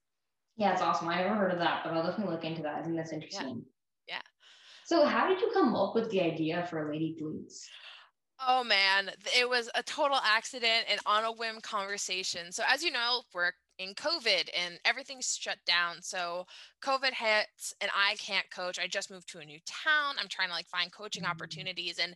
Yeah, 0.57 0.73
it's 0.73 0.81
awesome. 0.81 1.07
I 1.07 1.21
never 1.21 1.35
heard 1.35 1.51
of 1.51 1.59
that, 1.59 1.81
but 1.83 1.93
I'll 1.93 2.03
definitely 2.03 2.33
look 2.33 2.43
into 2.43 2.63
that. 2.63 2.75
I 2.75 2.81
think 2.81 2.95
that's 2.95 3.13
interesting. 3.13 3.63
Yeah. 4.07 4.15
yeah. 4.15 4.21
So, 4.85 5.05
how 5.05 5.27
did 5.27 5.39
you 5.39 5.51
come 5.53 5.75
up 5.75 5.93
with 5.95 6.09
the 6.09 6.21
idea 6.21 6.65
for 6.69 6.91
Lady 6.91 7.15
Cleats? 7.19 7.69
Oh 8.45 8.63
man, 8.63 9.11
it 9.37 9.49
was 9.49 9.69
a 9.73 9.81
total 9.83 10.19
accident 10.23 10.85
and 10.89 10.99
on 11.05 11.25
a 11.25 11.31
whim 11.31 11.59
conversation. 11.61 12.51
So, 12.51 12.63
as 12.67 12.83
you 12.83 12.91
know, 12.91 13.21
we're 13.33 13.51
in 13.79 13.93
COVID 13.93 14.49
and 14.55 14.79
everything's 14.85 15.37
shut 15.39 15.57
down. 15.65 16.01
So, 16.01 16.45
COVID 16.83 17.13
hits 17.13 17.73
and 17.81 17.91
I 17.95 18.15
can't 18.15 18.49
coach. 18.49 18.79
I 18.79 18.87
just 18.87 19.11
moved 19.11 19.29
to 19.29 19.39
a 19.39 19.45
new 19.45 19.59
town. 19.65 20.15
I'm 20.19 20.27
trying 20.27 20.49
to 20.49 20.53
like 20.53 20.67
find 20.67 20.91
coaching 20.91 21.23
mm-hmm. 21.23 21.31
opportunities 21.31 21.99
and 21.99 22.15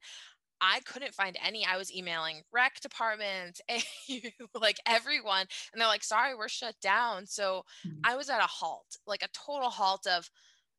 I 0.61 0.79
couldn't 0.81 1.15
find 1.15 1.35
any. 1.43 1.65
I 1.65 1.77
was 1.77 1.93
emailing 1.93 2.41
rec 2.53 2.79
departments, 2.81 3.61
like 4.55 4.77
everyone, 4.85 5.47
and 5.73 5.81
they're 5.81 5.87
like, 5.87 6.03
sorry, 6.03 6.35
we're 6.35 6.47
shut 6.47 6.75
down. 6.81 7.25
So 7.25 7.65
mm-hmm. 7.85 7.97
I 8.03 8.15
was 8.15 8.29
at 8.29 8.43
a 8.43 8.47
halt, 8.47 8.97
like 9.07 9.23
a 9.23 9.29
total 9.33 9.71
halt 9.71 10.05
of, 10.05 10.29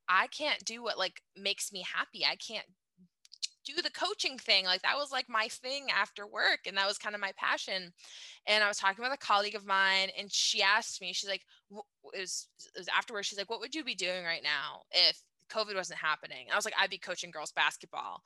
I 0.08 0.28
can't 0.28 0.64
do 0.64 0.82
what 0.82 0.98
like 0.98 1.20
makes 1.36 1.72
me 1.72 1.84
happy. 1.94 2.24
I 2.24 2.36
can't 2.36 2.66
do 3.64 3.80
the 3.82 3.90
coaching 3.90 4.38
thing. 4.38 4.64
Like 4.64 4.82
that 4.82 4.96
was 4.96 5.10
like 5.10 5.28
my 5.28 5.48
thing 5.48 5.86
after 5.94 6.26
work. 6.26 6.60
And 6.66 6.76
that 6.76 6.86
was 6.86 6.98
kind 6.98 7.14
of 7.14 7.20
my 7.20 7.32
passion. 7.36 7.92
And 8.46 8.64
I 8.64 8.68
was 8.68 8.78
talking 8.78 9.02
with 9.02 9.12
a 9.12 9.16
colleague 9.16 9.54
of 9.54 9.66
mine 9.66 10.08
and 10.18 10.30
she 10.32 10.62
asked 10.62 11.00
me, 11.00 11.12
she's 11.12 11.30
like, 11.30 11.42
it 11.70 12.20
was, 12.20 12.48
it 12.74 12.78
was 12.78 12.88
afterwards, 12.88 13.26
she's 13.26 13.38
like, 13.38 13.50
what 13.50 13.60
would 13.60 13.74
you 13.74 13.84
be 13.84 13.94
doing 13.94 14.24
right 14.24 14.42
now 14.42 14.82
if 14.90 15.20
COVID 15.50 15.74
wasn't 15.74 16.00
happening? 16.00 16.46
And 16.46 16.52
I 16.52 16.56
was 16.56 16.64
like, 16.64 16.74
I'd 16.78 16.90
be 16.90 16.98
coaching 16.98 17.30
girls 17.30 17.52
basketball. 17.52 18.22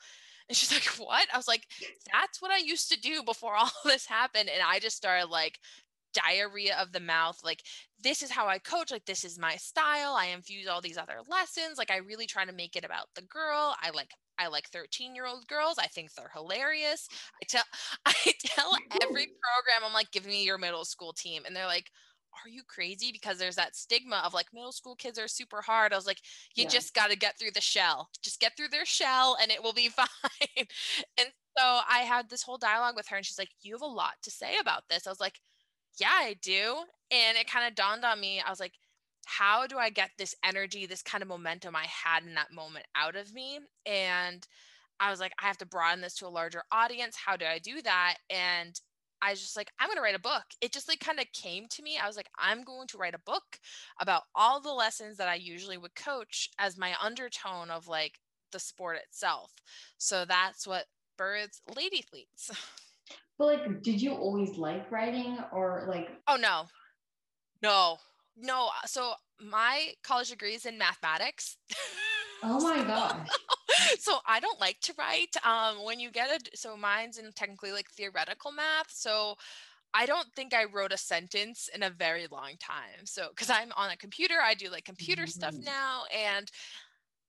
And 0.49 0.57
she's 0.57 0.73
like, 0.73 0.85
What? 0.99 1.27
I 1.33 1.37
was 1.37 1.49
like, 1.49 1.67
That's 2.13 2.41
what 2.41 2.51
I 2.51 2.59
used 2.59 2.91
to 2.93 3.01
do 3.01 3.23
before 3.23 3.55
all 3.59 3.71
this 3.85 4.07
happened. 4.07 4.49
And 4.49 4.63
I 4.67 4.79
just 4.79 4.97
started 4.97 5.27
like 5.29 5.59
diarrhea 6.15 6.77
of 6.81 6.93
the 6.93 7.01
mouth. 7.01 7.39
Like, 7.45 7.63
this 8.03 8.23
is 8.23 8.31
how 8.31 8.47
I 8.49 8.59
coach. 8.59 8.91
Like, 8.91 9.05
this 9.05 9.25
is 9.25 9.39
my 9.39 9.57
style. 9.57 10.15
I 10.15 10.27
infuse 10.27 10.67
all 10.67 10.81
these 10.81 10.97
other 10.99 11.19
lessons. 11.29 11.79
Like, 11.79 11.91
I 11.91 11.99
really 11.99 12.27
try 12.27 12.45
to 12.45 12.53
make 12.53 12.77
it 12.77 12.85
about 12.85 13.09
the 13.15 13.23
girl. 13.23 13.77
I 13.83 13.91
like 13.91 14.11
I 14.39 14.49
like 14.49 14.69
13 14.69 15.15
year 15.15 15.27
old 15.27 15.47
girls. 15.49 15.79
I 15.79 15.87
think 15.87 16.13
they're 16.13 16.31
hilarious. 16.35 17.09
I 17.43 17.47
tell 17.49 17.65
I 18.07 18.15
tell 18.45 18.73
every 19.03 19.27
program, 19.27 19.87
I'm 19.87 19.93
like, 19.93 20.11
give 20.11 20.27
me 20.27 20.45
your 20.45 20.59
middle 20.59 20.85
school 20.85 21.13
team. 21.13 21.43
And 21.47 21.55
they're 21.55 21.67
like, 21.67 21.91
are 22.45 22.49
you 22.49 22.63
crazy? 22.67 23.11
Because 23.13 23.39
there's 23.39 23.57
that 23.57 23.77
stigma 23.77 24.23
of 24.25 24.35
like 24.35 24.47
middle 24.53 24.73
school 24.73 24.95
kids 24.95 25.19
are 25.19 25.29
super 25.29 25.63
hard. 25.63 25.93
I 25.93 25.97
was 25.97 26.07
like, 26.07 26.21
you 26.55 26.65
yeah. 26.65 26.71
just 26.71 26.95
got 26.95 27.11
to 27.11 27.17
get 27.17 27.39
through 27.39 27.53
the 27.53 27.61
shell. 27.61 28.09
Just 28.23 28.41
get 28.41 28.57
through 28.57 28.69
their 28.69 28.85
shell 28.85 29.37
and 29.41 29.51
it 29.51 29.63
will 29.63 29.73
be 29.73 29.89
fine. 29.97 30.67
and 31.19 31.29
so 31.57 31.81
I 31.89 32.01
had 32.01 32.29
this 32.29 32.43
whole 32.43 32.59
dialogue 32.59 32.97
with 32.97 33.09
her 33.09 33.17
and 33.17 33.25
she's 33.25 33.39
like, 33.39 33.51
you 33.63 33.75
have 33.75 33.83
a 33.83 33.87
lot 33.87 34.15
to 34.23 34.31
say 34.31 34.59
about 34.61 34.83
this. 34.89 35.07
I 35.07 35.11
was 35.11 35.21
like, 35.21 35.41
yeah, 35.99 36.13
I 36.13 36.37
do. 36.43 36.77
And 37.11 37.39
it 37.39 37.51
kind 37.51 37.67
of 37.67 37.75
dawned 37.75 38.05
on 38.05 38.21
me. 38.21 38.43
I 38.45 38.51
was 38.51 38.61
like, 38.61 38.75
how 39.25 39.67
do 39.67 39.79
I 39.79 39.91
get 39.91 40.11
this 40.19 40.35
energy, 40.45 40.87
this 40.87 41.03
kind 41.03 41.23
of 41.23 41.29
momentum 41.29 41.75
I 41.75 41.87
had 41.87 42.25
in 42.25 42.35
that 42.35 42.53
moment 42.53 42.87
out 42.95 43.17
of 43.17 43.33
me? 43.33 43.59
And 43.85 44.47
I 45.01 45.11
was 45.11 45.21
like, 45.21 45.33
I 45.43 45.47
have 45.47 45.59
to 45.59 45.67
broaden 45.67 46.01
this 46.01 46.15
to 46.17 46.27
a 46.27 46.29
larger 46.29 46.63
audience. 46.73 47.17
How 47.17 47.37
do 47.37 47.45
I 47.45 47.59
do 47.59 47.83
that? 47.83 48.17
And 48.31 48.81
I 49.27 49.31
was 49.31 49.41
just 49.41 49.57
like, 49.57 49.73
I'm 49.81 49.89
going 49.89 49.97
to 49.97 50.03
write 50.03 50.15
a 50.15 50.21
book. 50.21 50.45
It 50.61 50.73
just 50.73 50.87
like 50.87 51.01
kind 51.01 51.19
of 51.19 51.27
came 51.33 51.67
to 51.71 51.83
me. 51.83 51.99
I 52.01 52.07
was 52.07 52.17
like, 52.17 52.29
I'm 52.39 52.63
going 52.63 52.87
to 52.89 52.97
write 52.97 53.15
a 53.15 53.19
book 53.19 53.59
about 54.01 54.23
all 54.37 54.61
the 54.61 54.73
lessons 54.73 55.17
that 55.17 55.27
I 55.27 55.35
usually 55.35 55.77
would 55.77 55.97
coach 55.97 56.49
as 56.61 56.79
my 56.79 56.95
undertone 57.03 57.71
of 57.71 57.89
like 57.89 58.21
the 58.53 58.61
sport 58.61 58.99
itself. 58.99 59.53
So 59.99 60.25
that's 60.25 60.65
what 60.65 60.85
birds 61.19 61.61
lady 61.75 62.05
cleats. 62.09 62.53
But 63.39 63.47
like, 63.47 63.83
did 63.83 64.01
you 64.01 64.13
always 64.13 64.57
like 64.57 64.91
writing 64.91 65.39
or 65.53 65.85
like? 65.89 66.09
Oh, 66.27 66.37
no. 66.37 66.67
No, 67.63 67.99
no. 68.37 68.69
Uh, 68.69 68.87
so 68.87 69.13
my 69.41 69.89
college 70.03 70.31
degree 70.31 70.55
is 70.55 70.67
in 70.67 70.79
mathematics. 70.79 71.57
Oh 72.43 72.61
my 72.61 72.83
gosh. 72.87 73.29
So 73.99 74.19
I 74.27 74.41
don't 74.41 74.61
like 74.61 74.81
to 74.81 74.95
write. 74.99 75.37
Um, 75.45 75.85
when 75.85 76.01
you 76.01 76.11
get 76.11 76.31
it, 76.31 76.59
so 76.59 76.77
mine's 76.77 77.19
in 77.19 77.33
technically 77.33 77.73
like 77.73 77.89
theoretical 77.91 78.53
math. 78.53 78.91
So 78.91 79.35
I 79.95 80.07
don't 80.07 80.29
think 80.35 80.53
I 80.53 80.65
wrote 80.65 80.93
a 80.93 80.99
sentence 80.99 81.71
in 81.75 81.83
a 81.83 81.91
very 81.91 82.27
long 82.31 82.53
time. 82.61 83.05
So 83.05 83.29
because 83.31 83.51
I'm 83.51 83.73
on 83.77 83.91
a 83.91 83.97
computer, 83.97 84.37
I 84.43 84.55
do 84.55 84.69
like 84.69 84.85
computer 84.85 85.23
mm-hmm. 85.23 85.31
stuff 85.31 85.55
now. 85.55 86.03
And 86.15 86.51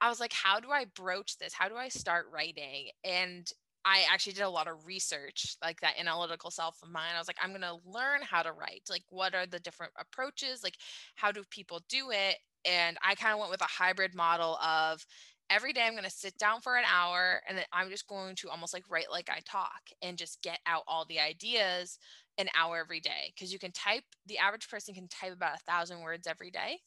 I 0.02 0.10
was 0.10 0.20
like, 0.20 0.34
how 0.34 0.60
do 0.60 0.70
I 0.70 0.86
broach 0.96 1.38
this? 1.38 1.54
How 1.54 1.70
do 1.70 1.76
I 1.76 1.90
start 1.90 2.28
writing? 2.32 2.90
And 3.04 3.50
I 3.86 4.04
actually 4.12 4.34
did 4.34 4.44
a 4.44 4.50
lot 4.50 4.68
of 4.68 4.86
research, 4.86 5.56
like 5.64 5.80
that 5.80 5.98
analytical 5.98 6.52
self 6.52 6.78
of 6.84 6.90
mine. 6.90 7.14
I 7.16 7.20
was 7.20 7.28
like, 7.28 7.38
I'm 7.42 7.52
going 7.52 7.62
to 7.62 7.78
learn 7.86 8.20
how 8.22 8.44
to 8.44 8.52
write. 8.52 8.84
Like, 8.90 9.04
what 9.10 9.34
are 9.34 9.46
the 9.46 9.60
different 9.60 9.94
approaches? 9.98 10.62
Like, 10.62 10.76
how 11.16 11.32
do 11.32 11.44
people 11.50 11.80
do 11.88 12.12
it? 12.12 12.36
And 12.66 12.98
I 13.02 13.16
kind 13.16 13.34
of 13.34 13.40
went 13.40 13.52
with 13.52 13.62
a 13.62 13.66
hybrid 13.66 14.14
model 14.14 14.58
of 14.58 15.06
every 15.50 15.74
day 15.74 15.82
I'm 15.86 15.94
going 15.94 16.04
to 16.04 16.10
sit 16.10 16.38
down 16.38 16.62
for 16.62 16.76
an 16.76 16.84
hour 16.92 17.42
and 17.48 17.58
then 17.58 17.66
I'm 17.72 17.90
just 17.90 18.08
going 18.08 18.36
to 18.36 18.50
almost 18.50 18.74
like 18.74 18.84
write 18.90 19.12
like 19.12 19.30
I 19.30 19.40
talk 19.46 19.82
and 20.02 20.18
just 20.18 20.42
get 20.42 20.60
out 20.66 20.84
all 20.88 21.06
the 21.06 21.20
ideas 21.20 22.00
an 22.38 22.48
hour 22.56 22.78
every 22.80 23.00
day. 23.00 23.34
Cause 23.40 23.52
you 23.52 23.60
can 23.60 23.72
type, 23.72 24.04
the 24.26 24.38
average 24.38 24.70
person 24.70 24.94
can 24.94 25.08
type 25.08 25.34
about 25.34 25.56
a 25.56 25.72
thousand 25.72 26.02
words 26.02 26.28
every 26.28 26.52
day 26.52 26.80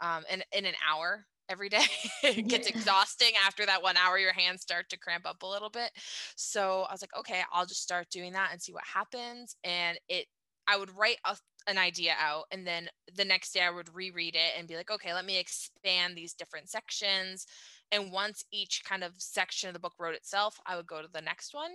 um, 0.00 0.24
in, 0.30 0.42
in 0.56 0.66
an 0.66 0.74
hour 0.88 1.26
every 1.48 1.68
day. 1.68 1.84
it 2.22 2.48
gets 2.48 2.68
yeah. 2.70 2.76
exhausting 2.76 3.32
after 3.46 3.66
that 3.66 3.82
one 3.82 3.96
hour, 3.96 4.18
your 4.18 4.32
hands 4.32 4.62
start 4.62 4.88
to 4.90 4.98
cramp 4.98 5.26
up 5.26 5.42
a 5.42 5.46
little 5.46 5.70
bit. 5.70 5.90
So 6.36 6.84
I 6.88 6.92
was 6.92 7.02
like, 7.02 7.16
okay, 7.18 7.42
I'll 7.52 7.66
just 7.66 7.82
start 7.82 8.10
doing 8.10 8.32
that 8.34 8.50
and 8.52 8.60
see 8.60 8.72
what 8.72 8.84
happens. 8.84 9.56
And 9.64 9.98
it, 10.08 10.26
I 10.66 10.76
would 10.76 10.96
write 10.96 11.18
a 11.24 11.36
an 11.66 11.78
idea 11.78 12.12
out 12.20 12.44
and 12.50 12.66
then 12.66 12.88
the 13.16 13.24
next 13.24 13.52
day 13.52 13.62
I 13.62 13.70
would 13.70 13.94
reread 13.94 14.34
it 14.34 14.52
and 14.58 14.68
be 14.68 14.76
like, 14.76 14.90
okay, 14.90 15.14
let 15.14 15.24
me 15.24 15.38
expand 15.38 16.16
these 16.16 16.34
different 16.34 16.68
sections. 16.68 17.46
And 17.92 18.12
once 18.12 18.44
each 18.52 18.82
kind 18.84 19.04
of 19.04 19.12
section 19.18 19.68
of 19.68 19.74
the 19.74 19.80
book 19.80 19.94
wrote 19.98 20.14
itself, 20.14 20.58
I 20.66 20.76
would 20.76 20.86
go 20.86 21.02
to 21.02 21.08
the 21.12 21.20
next 21.20 21.54
one. 21.54 21.72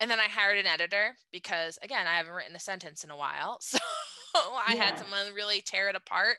And 0.00 0.10
then 0.10 0.20
I 0.20 0.24
hired 0.24 0.58
an 0.58 0.66
editor 0.66 1.16
because 1.32 1.78
again, 1.82 2.06
I 2.06 2.16
haven't 2.16 2.34
written 2.34 2.56
a 2.56 2.60
sentence 2.60 3.04
in 3.04 3.10
a 3.10 3.16
while. 3.16 3.60
So 4.36 4.52
I 4.52 4.74
yeah. 4.74 4.84
had 4.84 4.98
someone 4.98 5.32
really 5.34 5.62
tear 5.62 5.88
it 5.88 5.96
apart. 5.96 6.36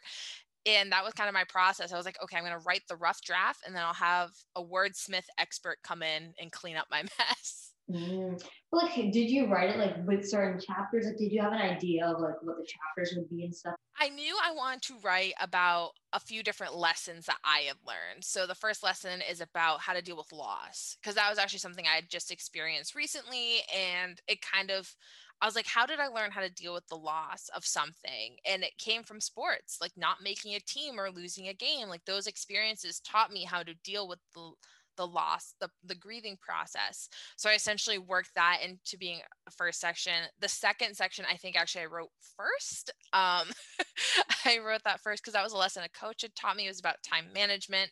And 0.67 0.91
that 0.91 1.03
was 1.03 1.13
kind 1.13 1.27
of 1.27 1.33
my 1.33 1.45
process. 1.49 1.91
I 1.91 1.97
was 1.97 2.05
like, 2.05 2.21
okay, 2.21 2.37
I'm 2.37 2.43
going 2.43 2.53
to 2.53 2.63
write 2.63 2.83
the 2.87 2.95
rough 2.95 3.21
draft 3.23 3.61
and 3.65 3.75
then 3.75 3.81
I'll 3.83 3.93
have 3.93 4.31
a 4.55 4.63
wordsmith 4.63 5.25
expert 5.39 5.77
come 5.83 6.03
in 6.03 6.33
and 6.39 6.51
clean 6.51 6.75
up 6.75 6.87
my 6.91 7.01
mess. 7.17 7.66
Mm. 7.89 8.41
like, 8.71 8.95
did 8.95 9.29
you 9.29 9.47
write 9.47 9.69
it 9.69 9.79
like 9.79 9.95
with 10.05 10.27
certain 10.27 10.59
chapters? 10.59 11.05
Like, 11.05 11.17
did 11.17 11.31
you 11.31 11.41
have 11.41 11.53
an 11.53 11.61
idea 11.61 12.05
of 12.05 12.19
like 12.19 12.35
what 12.41 12.57
the 12.57 12.67
chapters 12.67 13.15
would 13.15 13.29
be 13.29 13.45
and 13.45 13.55
stuff? 13.55 13.75
I 13.99 14.09
knew 14.09 14.37
I 14.43 14.51
wanted 14.51 14.83
to 14.83 14.95
write 15.03 15.33
about 15.41 15.91
a 16.13 16.19
few 16.19 16.43
different 16.43 16.75
lessons 16.75 17.25
that 17.25 17.39
I 17.43 17.59
had 17.59 17.77
learned. 17.85 18.23
So 18.23 18.45
the 18.45 18.53
first 18.53 18.83
lesson 18.83 19.21
is 19.27 19.41
about 19.41 19.81
how 19.81 19.93
to 19.93 20.01
deal 20.01 20.17
with 20.17 20.31
loss 20.31 20.97
because 21.01 21.15
that 21.15 21.29
was 21.29 21.39
actually 21.39 21.59
something 21.59 21.85
I 21.87 21.95
had 21.95 22.09
just 22.09 22.31
experienced 22.31 22.93
recently, 22.93 23.61
and 23.75 24.21
it 24.27 24.41
kind 24.41 24.69
of 24.69 24.95
I 25.39 25.45
was 25.45 25.55
like, 25.55 25.67
how 25.67 25.85
did 25.85 25.99
I 25.99 26.07
learn 26.07 26.31
how 26.31 26.41
to 26.41 26.49
deal 26.49 26.73
with 26.73 26.87
the 26.87 26.97
loss 26.97 27.49
of 27.55 27.63
something? 27.63 28.37
And 28.43 28.63
it 28.63 28.77
came 28.79 29.03
from 29.03 29.21
sports, 29.21 29.77
like 29.79 29.91
not 29.95 30.17
making 30.23 30.55
a 30.55 30.59
team 30.59 30.99
or 30.99 31.11
losing 31.11 31.47
a 31.47 31.53
game. 31.53 31.89
Like 31.89 32.05
those 32.05 32.25
experiences 32.25 32.99
taught 33.01 33.31
me 33.31 33.43
how 33.43 33.61
to 33.61 33.75
deal 33.83 34.07
with 34.07 34.19
the 34.33 34.51
the 34.97 35.07
loss, 35.07 35.53
the, 35.61 35.69
the 35.85 35.95
grieving 35.95 36.37
process. 36.41 37.07
So 37.37 37.49
I 37.49 37.53
essentially 37.53 37.97
worked 37.97 38.31
that 38.35 38.59
into 38.63 38.97
being 38.97 39.19
a 39.47 39.51
first 39.51 39.79
section. 39.79 40.13
The 40.39 40.49
second 40.49 40.95
section, 40.95 41.25
I 41.29 41.37
think 41.37 41.55
actually 41.55 41.83
I 41.83 41.85
wrote 41.85 42.09
first. 42.35 42.91
Um, 43.13 43.47
I 44.45 44.59
wrote 44.59 44.81
that 44.85 45.01
first 45.01 45.23
because 45.23 45.33
that 45.33 45.43
was 45.43 45.53
a 45.53 45.57
lesson 45.57 45.83
a 45.83 45.89
coach 45.89 46.21
had 46.21 46.35
taught 46.35 46.55
me. 46.55 46.65
It 46.65 46.69
was 46.69 46.79
about 46.79 47.03
time 47.03 47.25
management. 47.33 47.91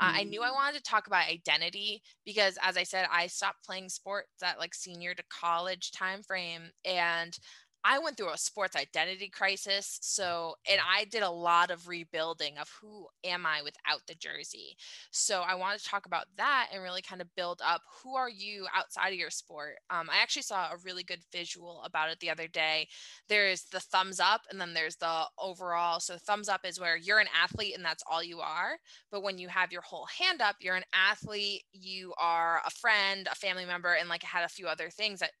Uh, 0.00 0.06
mm-hmm. 0.06 0.16
I 0.18 0.22
knew 0.24 0.42
I 0.42 0.48
mm. 0.48 0.54
wanted 0.54 0.78
to 0.78 0.90
talk 0.90 1.06
about 1.06 1.28
identity 1.28 2.02
because, 2.24 2.58
as 2.62 2.76
I 2.76 2.82
said, 2.82 3.06
I 3.12 3.26
stopped 3.26 3.64
playing 3.64 3.88
sports 3.88 4.42
at 4.42 4.58
like 4.58 4.74
senior 4.74 5.14
to 5.14 5.22
college 5.30 5.92
time 5.92 6.22
frame, 6.22 6.70
and 6.84 7.36
I 7.84 7.98
went 7.98 8.16
through 8.16 8.32
a 8.32 8.38
sports 8.38 8.76
identity 8.76 9.28
crisis. 9.28 9.98
So, 10.00 10.54
and 10.70 10.80
I 10.80 11.04
did 11.04 11.22
a 11.22 11.30
lot 11.30 11.70
of 11.70 11.86
rebuilding 11.86 12.56
of 12.56 12.70
who 12.80 13.08
am 13.22 13.44
I 13.44 13.60
without 13.62 14.00
the 14.06 14.14
jersey. 14.14 14.76
So, 15.10 15.42
I 15.42 15.54
wanted 15.54 15.80
to 15.80 15.84
talk 15.88 16.06
about 16.06 16.24
that 16.38 16.68
and 16.72 16.82
really 16.82 17.02
kind 17.02 17.20
of 17.20 17.34
build 17.36 17.60
up 17.64 17.82
who 18.02 18.16
are 18.16 18.30
you 18.30 18.66
outside 18.74 19.10
of 19.10 19.18
your 19.18 19.30
sport. 19.30 19.76
Um, 19.90 20.08
I 20.10 20.22
actually 20.22 20.42
saw 20.42 20.70
a 20.70 20.78
really 20.82 21.02
good 21.02 21.20
visual 21.30 21.82
about 21.84 22.10
it 22.10 22.20
the 22.20 22.30
other 22.30 22.48
day. 22.48 22.88
There's 23.28 23.64
the 23.64 23.80
thumbs 23.80 24.18
up 24.18 24.42
and 24.50 24.58
then 24.58 24.72
there's 24.72 24.96
the 24.96 25.24
overall. 25.38 26.00
So, 26.00 26.16
thumbs 26.16 26.48
up 26.48 26.62
is 26.64 26.80
where 26.80 26.96
you're 26.96 27.18
an 27.20 27.28
athlete 27.38 27.74
and 27.76 27.84
that's 27.84 28.04
all 28.10 28.22
you 28.22 28.40
are. 28.40 28.78
But 29.10 29.22
when 29.22 29.36
you 29.36 29.48
have 29.48 29.72
your 29.72 29.82
whole 29.82 30.06
hand 30.06 30.40
up, 30.40 30.56
you're 30.60 30.76
an 30.76 30.84
athlete, 30.94 31.64
you 31.72 32.14
are 32.18 32.62
a 32.64 32.70
friend, 32.70 33.28
a 33.30 33.34
family 33.34 33.66
member, 33.66 33.92
and 33.92 34.08
like 34.08 34.22
had 34.22 34.44
a 34.44 34.48
few 34.48 34.68
other 34.68 34.88
things 34.88 35.20
that 35.20 35.32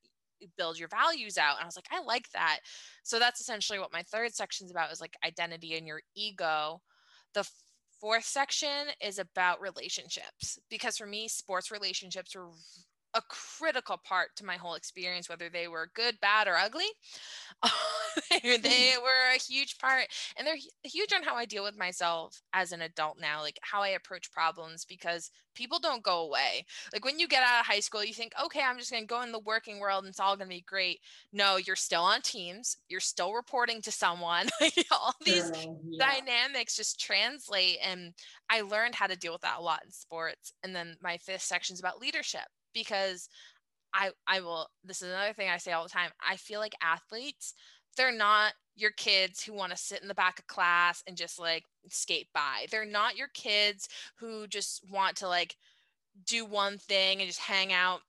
build 0.56 0.78
your 0.78 0.88
values 0.88 1.38
out. 1.38 1.56
And 1.56 1.64
I 1.64 1.66
was 1.66 1.76
like, 1.76 1.88
I 1.90 2.02
like 2.02 2.30
that. 2.30 2.60
So 3.02 3.18
that's 3.18 3.40
essentially 3.40 3.78
what 3.78 3.92
my 3.92 4.02
third 4.02 4.34
section 4.34 4.66
is 4.66 4.70
about 4.70 4.92
is 4.92 5.00
like 5.00 5.16
identity 5.24 5.76
and 5.76 5.86
your 5.86 6.00
ego. 6.14 6.80
The 7.34 7.48
fourth 8.00 8.24
section 8.24 8.88
is 9.00 9.18
about 9.18 9.60
relationships 9.60 10.58
because 10.68 10.96
for 10.96 11.06
me, 11.06 11.28
sports 11.28 11.70
relationships 11.70 12.34
were 12.34 12.48
a 13.14 13.22
critical 13.28 13.96
part 13.96 14.34
to 14.36 14.44
my 14.44 14.56
whole 14.56 14.74
experience, 14.74 15.28
whether 15.28 15.48
they 15.48 15.68
were 15.68 15.90
good, 15.94 16.18
bad, 16.20 16.48
or 16.48 16.56
ugly. 16.56 16.86
Hmm. 18.16 18.62
they 18.62 18.94
were 19.02 19.34
a 19.34 19.38
huge 19.40 19.76
part, 19.78 20.06
and 20.36 20.46
they're 20.46 20.56
huge 20.84 21.12
on 21.12 21.24
how 21.24 21.34
I 21.34 21.46
deal 21.46 21.64
with 21.64 21.76
myself 21.76 22.42
as 22.52 22.70
an 22.70 22.82
adult 22.82 23.18
now, 23.20 23.40
like 23.40 23.58
how 23.62 23.82
I 23.82 23.88
approach 23.88 24.30
problems 24.30 24.84
because 24.84 25.30
people 25.54 25.78
don't 25.78 26.02
go 26.02 26.20
away. 26.20 26.64
Like 26.92 27.04
when 27.04 27.18
you 27.18 27.26
get 27.26 27.42
out 27.42 27.60
of 27.60 27.66
high 27.66 27.80
school, 27.80 28.04
you 28.04 28.14
think, 28.14 28.32
okay, 28.44 28.60
I'm 28.62 28.78
just 28.78 28.90
going 28.90 29.02
to 29.02 29.06
go 29.06 29.22
in 29.22 29.32
the 29.32 29.40
working 29.40 29.80
world 29.80 30.04
and 30.04 30.10
it's 30.10 30.20
all 30.20 30.36
going 30.36 30.48
to 30.48 30.54
be 30.54 30.64
great. 30.66 31.00
No, 31.32 31.56
you're 31.56 31.76
still 31.76 32.02
on 32.02 32.20
teams, 32.22 32.76
you're 32.88 33.00
still 33.00 33.32
reporting 33.32 33.80
to 33.82 33.90
someone. 33.90 34.48
all 34.92 35.14
these 35.24 35.50
yeah. 35.54 36.06
dynamics 36.06 36.76
just 36.76 37.00
translate. 37.00 37.78
And 37.82 38.14
I 38.50 38.60
learned 38.60 38.94
how 38.94 39.06
to 39.06 39.16
deal 39.16 39.32
with 39.32 39.42
that 39.42 39.58
a 39.58 39.62
lot 39.62 39.82
in 39.84 39.90
sports. 39.90 40.52
And 40.62 40.74
then 40.74 40.96
my 41.02 41.18
fifth 41.18 41.42
section 41.42 41.74
is 41.74 41.80
about 41.80 42.00
leadership 42.00 42.46
because 42.74 43.28
I 43.94 44.10
I 44.26 44.40
will 44.40 44.68
this 44.84 45.02
is 45.02 45.08
another 45.08 45.32
thing 45.32 45.48
I 45.48 45.58
say 45.58 45.72
all 45.72 45.84
the 45.84 45.88
time. 45.88 46.10
I 46.26 46.36
feel 46.36 46.60
like 46.60 46.74
athletes, 46.82 47.54
they're 47.96 48.12
not 48.12 48.54
your 48.76 48.90
kids 48.90 49.42
who 49.42 49.52
want 49.52 49.70
to 49.70 49.78
sit 49.78 50.02
in 50.02 50.08
the 50.08 50.14
back 50.14 50.38
of 50.38 50.46
class 50.46 51.02
and 51.06 51.16
just 51.16 51.38
like 51.38 51.64
skate 51.88 52.28
by. 52.34 52.66
They're 52.70 52.84
not 52.84 53.16
your 53.16 53.28
kids 53.34 53.88
who 54.16 54.46
just 54.48 54.82
want 54.90 55.16
to 55.18 55.28
like 55.28 55.56
do 56.26 56.44
one 56.44 56.78
thing 56.78 57.20
and 57.20 57.28
just 57.28 57.40
hang 57.40 57.72
out 57.72 58.00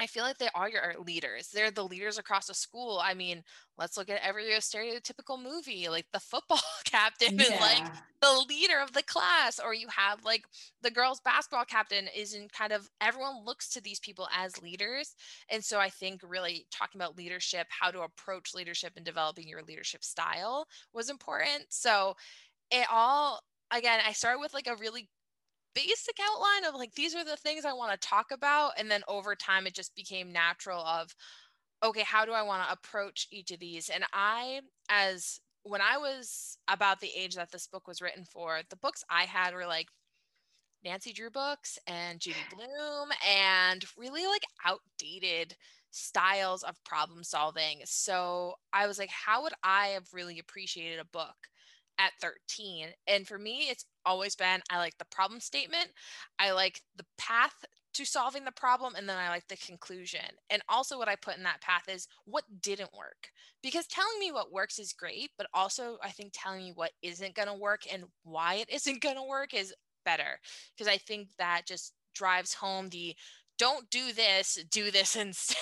I 0.00 0.06
feel 0.06 0.24
like 0.24 0.38
they 0.38 0.48
are 0.54 0.68
your 0.68 0.94
leaders. 1.06 1.50
They're 1.52 1.70
the 1.70 1.84
leaders 1.84 2.16
across 2.16 2.46
the 2.46 2.54
school. 2.54 3.00
I 3.04 3.12
mean, 3.12 3.42
let's 3.76 3.98
look 3.98 4.08
at 4.08 4.26
every 4.26 4.44
stereotypical 4.44 5.40
movie, 5.40 5.88
like 5.90 6.06
the 6.12 6.20
football 6.20 6.60
captain 6.84 7.38
yeah. 7.38 7.44
is 7.44 7.60
like 7.60 7.92
the 8.22 8.44
leader 8.48 8.80
of 8.80 8.92
the 8.92 9.02
class, 9.02 9.60
or 9.62 9.74
you 9.74 9.88
have 9.94 10.24
like 10.24 10.44
the 10.82 10.90
girls' 10.90 11.20
basketball 11.20 11.66
captain 11.66 12.06
is 12.16 12.32
in 12.32 12.48
kind 12.48 12.72
of 12.72 12.88
everyone 13.02 13.44
looks 13.44 13.68
to 13.70 13.82
these 13.82 14.00
people 14.00 14.26
as 14.34 14.60
leaders. 14.62 15.14
And 15.50 15.62
so 15.62 15.78
I 15.78 15.90
think 15.90 16.22
really 16.26 16.66
talking 16.72 16.98
about 16.98 17.18
leadership, 17.18 17.66
how 17.68 17.90
to 17.90 18.00
approach 18.00 18.54
leadership 18.54 18.94
and 18.96 19.04
developing 19.04 19.48
your 19.48 19.62
leadership 19.62 20.02
style 20.02 20.66
was 20.94 21.10
important. 21.10 21.66
So 21.68 22.16
it 22.70 22.86
all 22.90 23.40
again, 23.70 24.00
I 24.06 24.12
started 24.12 24.40
with 24.40 24.54
like 24.54 24.66
a 24.66 24.76
really 24.76 25.08
basic 25.74 26.16
outline 26.20 26.64
of 26.68 26.74
like 26.78 26.94
these 26.94 27.14
are 27.14 27.24
the 27.24 27.36
things 27.36 27.64
I 27.64 27.72
want 27.72 27.92
to 27.98 28.08
talk 28.08 28.26
about 28.32 28.72
and 28.78 28.90
then 28.90 29.02
over 29.08 29.34
time 29.34 29.66
it 29.66 29.74
just 29.74 29.94
became 29.94 30.32
natural 30.32 30.80
of 30.80 31.14
okay 31.84 32.02
how 32.02 32.24
do 32.24 32.32
I 32.32 32.42
want 32.42 32.66
to 32.66 32.72
approach 32.72 33.28
each 33.30 33.50
of 33.50 33.60
these? 33.60 33.88
And 33.88 34.04
I 34.12 34.60
as 34.88 35.40
when 35.62 35.80
I 35.80 35.98
was 35.98 36.58
about 36.68 37.00
the 37.00 37.10
age 37.16 37.34
that 37.36 37.52
this 37.52 37.66
book 37.66 37.86
was 37.86 38.00
written 38.00 38.24
for 38.24 38.60
the 38.70 38.76
books 38.76 39.04
I 39.10 39.24
had 39.24 39.54
were 39.54 39.66
like 39.66 39.88
Nancy 40.84 41.12
Drew 41.12 41.30
books 41.30 41.78
and 41.86 42.20
Judy 42.20 42.38
Blume 42.54 43.10
and 43.28 43.84
really 43.96 44.26
like 44.26 44.44
outdated 44.64 45.56
styles 45.90 46.62
of 46.62 46.82
problem 46.84 47.24
solving. 47.24 47.80
So 47.84 48.54
I 48.72 48.86
was 48.86 48.98
like 48.98 49.10
how 49.10 49.42
would 49.42 49.54
I 49.62 49.88
have 49.88 50.08
really 50.12 50.38
appreciated 50.38 51.00
a 51.00 51.04
book 51.04 51.36
at 52.00 52.12
13. 52.20 52.88
And 53.06 53.26
for 53.26 53.38
me, 53.38 53.68
it's 53.70 53.84
always 54.06 54.34
been 54.34 54.60
I 54.70 54.78
like 54.78 54.98
the 54.98 55.04
problem 55.06 55.40
statement, 55.40 55.88
I 56.38 56.52
like 56.52 56.80
the 56.96 57.04
path 57.18 57.54
to 57.92 58.04
solving 58.04 58.44
the 58.44 58.52
problem, 58.52 58.94
and 58.96 59.08
then 59.08 59.16
I 59.16 59.28
like 59.28 59.48
the 59.48 59.56
conclusion. 59.56 60.20
And 60.48 60.62
also, 60.68 60.96
what 60.96 61.08
I 61.08 61.16
put 61.16 61.36
in 61.36 61.42
that 61.42 61.60
path 61.60 61.88
is 61.88 62.06
what 62.24 62.44
didn't 62.62 62.96
work. 62.96 63.30
Because 63.62 63.86
telling 63.86 64.18
me 64.20 64.30
what 64.32 64.52
works 64.52 64.78
is 64.78 64.92
great, 64.92 65.30
but 65.36 65.48
also, 65.52 65.98
I 66.02 66.10
think 66.10 66.30
telling 66.32 66.60
me 66.64 66.72
what 66.74 66.92
isn't 67.02 67.34
going 67.34 67.48
to 67.48 67.54
work 67.54 67.82
and 67.92 68.04
why 68.22 68.54
it 68.54 68.70
isn't 68.72 69.02
going 69.02 69.16
to 69.16 69.22
work 69.28 69.54
is 69.54 69.74
better. 70.04 70.38
Because 70.76 70.92
I 70.92 70.98
think 70.98 71.28
that 71.38 71.62
just 71.66 71.92
drives 72.14 72.54
home 72.54 72.88
the 72.88 73.14
don't 73.58 73.90
do 73.90 74.12
this, 74.12 74.58
do 74.70 74.90
this 74.90 75.16
instead. 75.16 75.56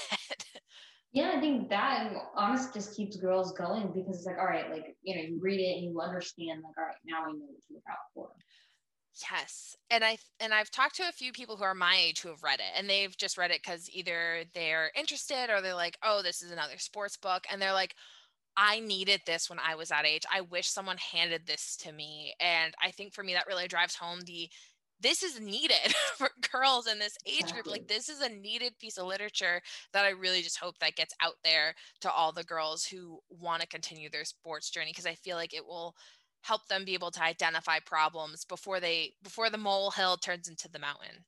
Yeah, 1.13 1.33
I 1.37 1.41
think 1.41 1.71
that 1.71 2.13
honestly 2.35 2.81
just 2.81 2.95
keeps 2.97 3.17
girls 3.17 3.53
going 3.53 3.93
because 3.93 4.17
it's 4.19 4.27
like, 4.27 4.37
all 4.39 4.45
right, 4.47 4.71
like, 4.71 4.97
you 5.03 5.15
know, 5.17 5.23
you 5.23 5.39
read 5.41 5.59
it 5.61 5.77
and 5.79 5.85
you 5.85 6.01
understand, 6.01 6.63
like, 6.63 6.77
all 6.77 6.85
right, 6.85 6.97
now 7.05 7.25
I 7.25 7.33
know 7.33 7.47
what 7.47 7.63
to 7.67 7.73
look 7.73 7.83
out 7.91 7.99
for. 8.15 8.31
Yes. 9.31 9.75
And 9.91 10.05
I 10.05 10.19
and 10.39 10.55
I've 10.55 10.71
talked 10.71 10.97
to 10.97 11.09
a 11.09 11.13
few 11.13 11.33
people 11.33 11.57
who 11.57 11.65
are 11.65 11.75
my 11.75 11.97
age 11.97 12.21
who 12.21 12.29
have 12.29 12.43
read 12.43 12.61
it 12.61 12.71
and 12.75 12.89
they've 12.89 13.17
just 13.17 13.37
read 13.37 13.51
it 13.51 13.63
cuz 13.65 13.91
either 13.91 14.45
they're 14.55 14.93
interested 14.95 15.51
or 15.51 15.61
they're 15.61 15.75
like, 15.75 15.99
"Oh, 16.03 16.23
this 16.23 16.41
is 16.43 16.51
another 16.53 16.79
sports 16.79 17.17
book." 17.17 17.45
And 17.51 17.61
they're 17.61 17.73
like, 17.73 17.97
"I 18.57 18.81
needed 18.81 19.23
this 19.27 19.51
when 19.51 19.59
I 19.61 19.75
was 19.77 19.91
that 19.91 20.07
age. 20.07 20.25
I 20.31 20.43
wish 20.43 20.69
someone 20.69 20.99
handed 20.99 21.47
this 21.47 21.77
to 21.79 21.93
me." 21.93 22.35
And 22.41 22.75
I 22.83 22.93
think 22.93 23.15
for 23.15 23.25
me 23.25 23.35
that 23.35 23.47
really 23.49 23.69
drives 23.69 23.97
home 23.97 24.23
the 24.23 24.51
this 25.01 25.23
is 25.23 25.41
needed 25.41 25.95
for 26.17 26.31
girls 26.53 26.87
in 26.87 26.99
this 26.99 27.17
age 27.27 27.53
group. 27.53 27.67
Like 27.67 27.89
this 27.89 28.09
is 28.09 28.21
a 28.21 28.29
needed 28.29 28.79
piece 28.79 28.99
of 28.99 29.07
literature 29.07 29.61
that 29.93 30.05
I 30.05 30.11
really 30.11 30.43
just 30.43 30.59
hope 30.59 30.79
that 30.79 30.97
gets 30.97 31.15
out 31.23 31.37
there 31.45 31.75
to 32.01 32.11
all 32.11 32.33
the 32.33 32.45
girls 32.45 32.85
who 32.85 33.21
want 33.29 33.63
to 33.63 33.69
continue 33.69 34.11
their 34.11 34.25
sports 34.25 34.71
journey 34.71 34.91
because 34.91 35.07
I 35.07 35.15
feel 35.15 35.37
like 35.37 35.55
it 35.55 35.67
will 35.67 35.95
help 36.43 36.67
them 36.69 36.85
be 36.85 36.95
able 36.95 37.11
to 37.11 37.23
identify 37.23 37.79
problems 37.85 38.45
before 38.45 38.81
they 38.81 39.15
before 39.23 39.51
the 39.51 39.59
molehill 39.59 40.17
turns 40.17 40.49
into 40.49 40.69
the 40.69 40.79
mountain. 40.79 41.25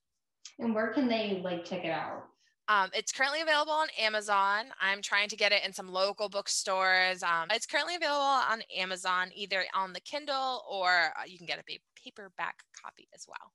And 0.58 0.74
where 0.74 0.92
can 0.92 1.08
they 1.08 1.40
like 1.42 1.64
check 1.64 1.84
it 1.84 1.90
out? 1.90 2.24
Um, 2.68 2.88
it's 2.94 3.10
currently 3.10 3.40
available 3.40 3.72
on 3.72 3.88
Amazon. 3.98 4.66
I'm 4.80 5.02
trying 5.02 5.28
to 5.30 5.36
get 5.36 5.50
it 5.50 5.64
in 5.64 5.72
some 5.72 5.90
local 5.90 6.28
bookstores. 6.28 7.20
Um, 7.20 7.48
it's 7.50 7.66
currently 7.66 7.96
available 7.96 8.22
on 8.22 8.62
Amazon, 8.76 9.30
either 9.34 9.64
on 9.74 9.92
the 9.92 9.98
Kindle 9.98 10.62
or 10.70 10.88
uh, 10.88 11.24
you 11.26 11.36
can 11.36 11.48
get 11.48 11.58
a 11.58 11.64
paperback 12.02 12.62
copy 12.82 13.08
as 13.14 13.26
well. 13.28 13.52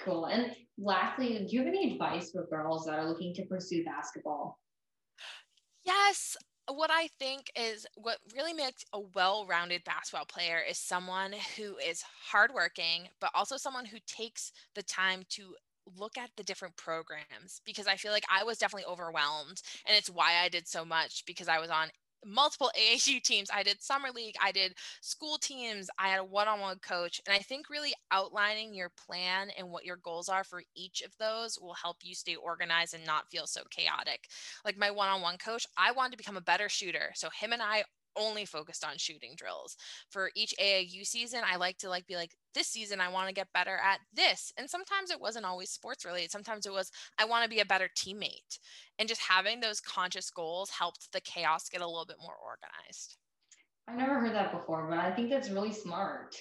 Cool. 0.00 0.26
And 0.26 0.52
lastly, 0.78 1.46
do 1.48 1.56
you 1.56 1.58
have 1.58 1.68
any 1.68 1.92
advice 1.92 2.30
for 2.32 2.46
girls 2.46 2.86
that 2.86 2.98
are 2.98 3.08
looking 3.08 3.34
to 3.34 3.44
pursue 3.44 3.84
basketball? 3.84 4.58
Yes. 5.84 6.36
What 6.72 6.90
I 6.92 7.08
think 7.18 7.50
is 7.56 7.86
what 7.96 8.18
really 8.34 8.52
makes 8.52 8.84
a 8.92 9.00
well 9.00 9.44
rounded 9.46 9.82
basketball 9.84 10.26
player 10.26 10.60
is 10.68 10.78
someone 10.78 11.32
who 11.56 11.76
is 11.76 12.04
hardworking, 12.30 13.08
but 13.20 13.30
also 13.34 13.56
someone 13.56 13.86
who 13.86 13.98
takes 14.06 14.52
the 14.74 14.82
time 14.82 15.24
to 15.30 15.54
look 15.98 16.16
at 16.16 16.30
the 16.36 16.44
different 16.44 16.76
programs 16.76 17.60
because 17.64 17.86
I 17.86 17.96
feel 17.96 18.12
like 18.12 18.24
I 18.30 18.44
was 18.44 18.58
definitely 18.58 18.90
overwhelmed. 18.90 19.62
And 19.86 19.96
it's 19.96 20.10
why 20.10 20.34
I 20.42 20.48
did 20.48 20.68
so 20.68 20.84
much 20.84 21.24
because 21.26 21.48
I 21.48 21.58
was 21.58 21.70
on 21.70 21.88
multiple 22.24 22.70
AAU 22.76 23.20
teams. 23.20 23.50
I 23.52 23.62
did 23.62 23.82
summer 23.82 24.08
league, 24.14 24.34
I 24.42 24.52
did 24.52 24.74
school 25.00 25.38
teams, 25.38 25.88
I 25.98 26.08
had 26.08 26.20
a 26.20 26.24
one 26.24 26.48
on 26.48 26.60
one 26.60 26.78
coach. 26.78 27.20
And 27.26 27.34
I 27.34 27.40
think 27.40 27.70
really 27.70 27.92
outlining 28.10 28.74
your 28.74 28.90
plan 28.90 29.50
and 29.56 29.70
what 29.70 29.84
your 29.84 29.96
goals 29.96 30.28
are 30.28 30.44
for 30.44 30.62
each 30.76 31.02
of 31.02 31.12
those 31.18 31.58
will 31.60 31.74
help 31.74 31.98
you 32.02 32.14
stay 32.14 32.36
organized 32.36 32.94
and 32.94 33.06
not 33.06 33.30
feel 33.30 33.46
so 33.46 33.62
chaotic. 33.70 34.28
Like 34.64 34.76
my 34.78 34.90
one 34.90 35.08
on 35.08 35.22
one 35.22 35.38
coach, 35.38 35.66
I 35.76 35.92
wanted 35.92 36.12
to 36.12 36.18
become 36.18 36.36
a 36.36 36.42
better 36.42 36.68
shooter. 36.68 37.12
So 37.14 37.28
him 37.38 37.52
and 37.52 37.62
I 37.62 37.84
only 38.16 38.44
focused 38.44 38.84
on 38.84 38.96
shooting 38.96 39.34
drills. 39.36 39.76
For 40.10 40.30
each 40.34 40.54
AAU 40.60 41.06
season, 41.06 41.40
I 41.44 41.56
like 41.56 41.78
to 41.78 41.88
like 41.88 42.06
be 42.06 42.16
like 42.16 42.32
this 42.54 42.68
season 42.68 43.00
I 43.00 43.08
want 43.08 43.28
to 43.28 43.34
get 43.34 43.52
better 43.52 43.76
at 43.76 44.00
this. 44.12 44.52
And 44.56 44.68
sometimes 44.68 45.10
it 45.10 45.20
wasn't 45.20 45.46
always 45.46 45.70
sports 45.70 46.04
related. 46.04 46.30
Sometimes 46.30 46.66
it 46.66 46.72
was 46.72 46.90
I 47.18 47.24
want 47.24 47.44
to 47.44 47.50
be 47.50 47.60
a 47.60 47.64
better 47.64 47.88
teammate. 47.96 48.58
And 48.98 49.08
just 49.08 49.22
having 49.22 49.60
those 49.60 49.80
conscious 49.80 50.30
goals 50.30 50.70
helped 50.70 51.12
the 51.12 51.20
chaos 51.20 51.68
get 51.68 51.80
a 51.80 51.86
little 51.86 52.06
bit 52.06 52.18
more 52.20 52.36
organized. 52.36 53.16
I've 53.88 53.96
never 53.96 54.20
heard 54.20 54.34
that 54.34 54.52
before, 54.52 54.86
but 54.88 54.98
I 54.98 55.10
think 55.10 55.30
that's 55.30 55.50
really 55.50 55.72
smart. 55.72 56.36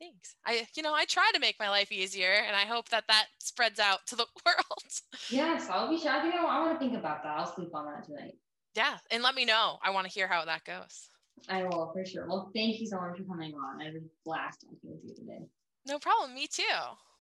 Thanks. 0.00 0.34
I, 0.46 0.66
you 0.74 0.82
know, 0.82 0.94
I 0.94 1.04
try 1.04 1.30
to 1.34 1.40
make 1.40 1.56
my 1.58 1.68
life 1.68 1.92
easier, 1.92 2.32
and 2.46 2.56
I 2.56 2.62
hope 2.62 2.88
that 2.88 3.04
that 3.08 3.26
spreads 3.38 3.78
out 3.78 4.00
to 4.08 4.16
the 4.16 4.26
world. 4.46 4.92
Yes, 5.30 5.68
I'll 5.70 5.88
be 5.88 5.98
sure. 5.98 6.10
I 6.10 6.20
think 6.20 6.34
I 6.34 6.42
want 6.42 6.72
to 6.72 6.78
think 6.78 6.98
about 6.98 7.22
that. 7.22 7.38
I'll 7.38 7.54
sleep 7.54 7.74
on 7.74 7.86
that 7.86 8.04
tonight. 8.04 8.34
Yeah, 8.74 8.96
and 9.10 9.22
let 9.22 9.34
me 9.34 9.44
know. 9.44 9.78
I 9.82 9.90
want 9.90 10.06
to 10.06 10.12
hear 10.12 10.26
how 10.26 10.44
that 10.44 10.64
goes. 10.64 11.08
I 11.48 11.64
will 11.64 11.90
for 11.92 12.04
sure. 12.04 12.26
Well, 12.26 12.50
thank 12.54 12.80
you 12.80 12.86
so 12.86 13.00
much 13.00 13.18
for 13.18 13.24
coming 13.24 13.54
on. 13.54 13.80
I 13.80 13.84
had 13.86 13.94
a 13.96 14.00
blast 14.24 14.62
talking 14.62 14.78
with 14.90 15.04
you 15.04 15.14
today. 15.14 15.46
No 15.86 15.98
problem. 15.98 16.34
Me 16.34 16.46
too. 16.46 16.62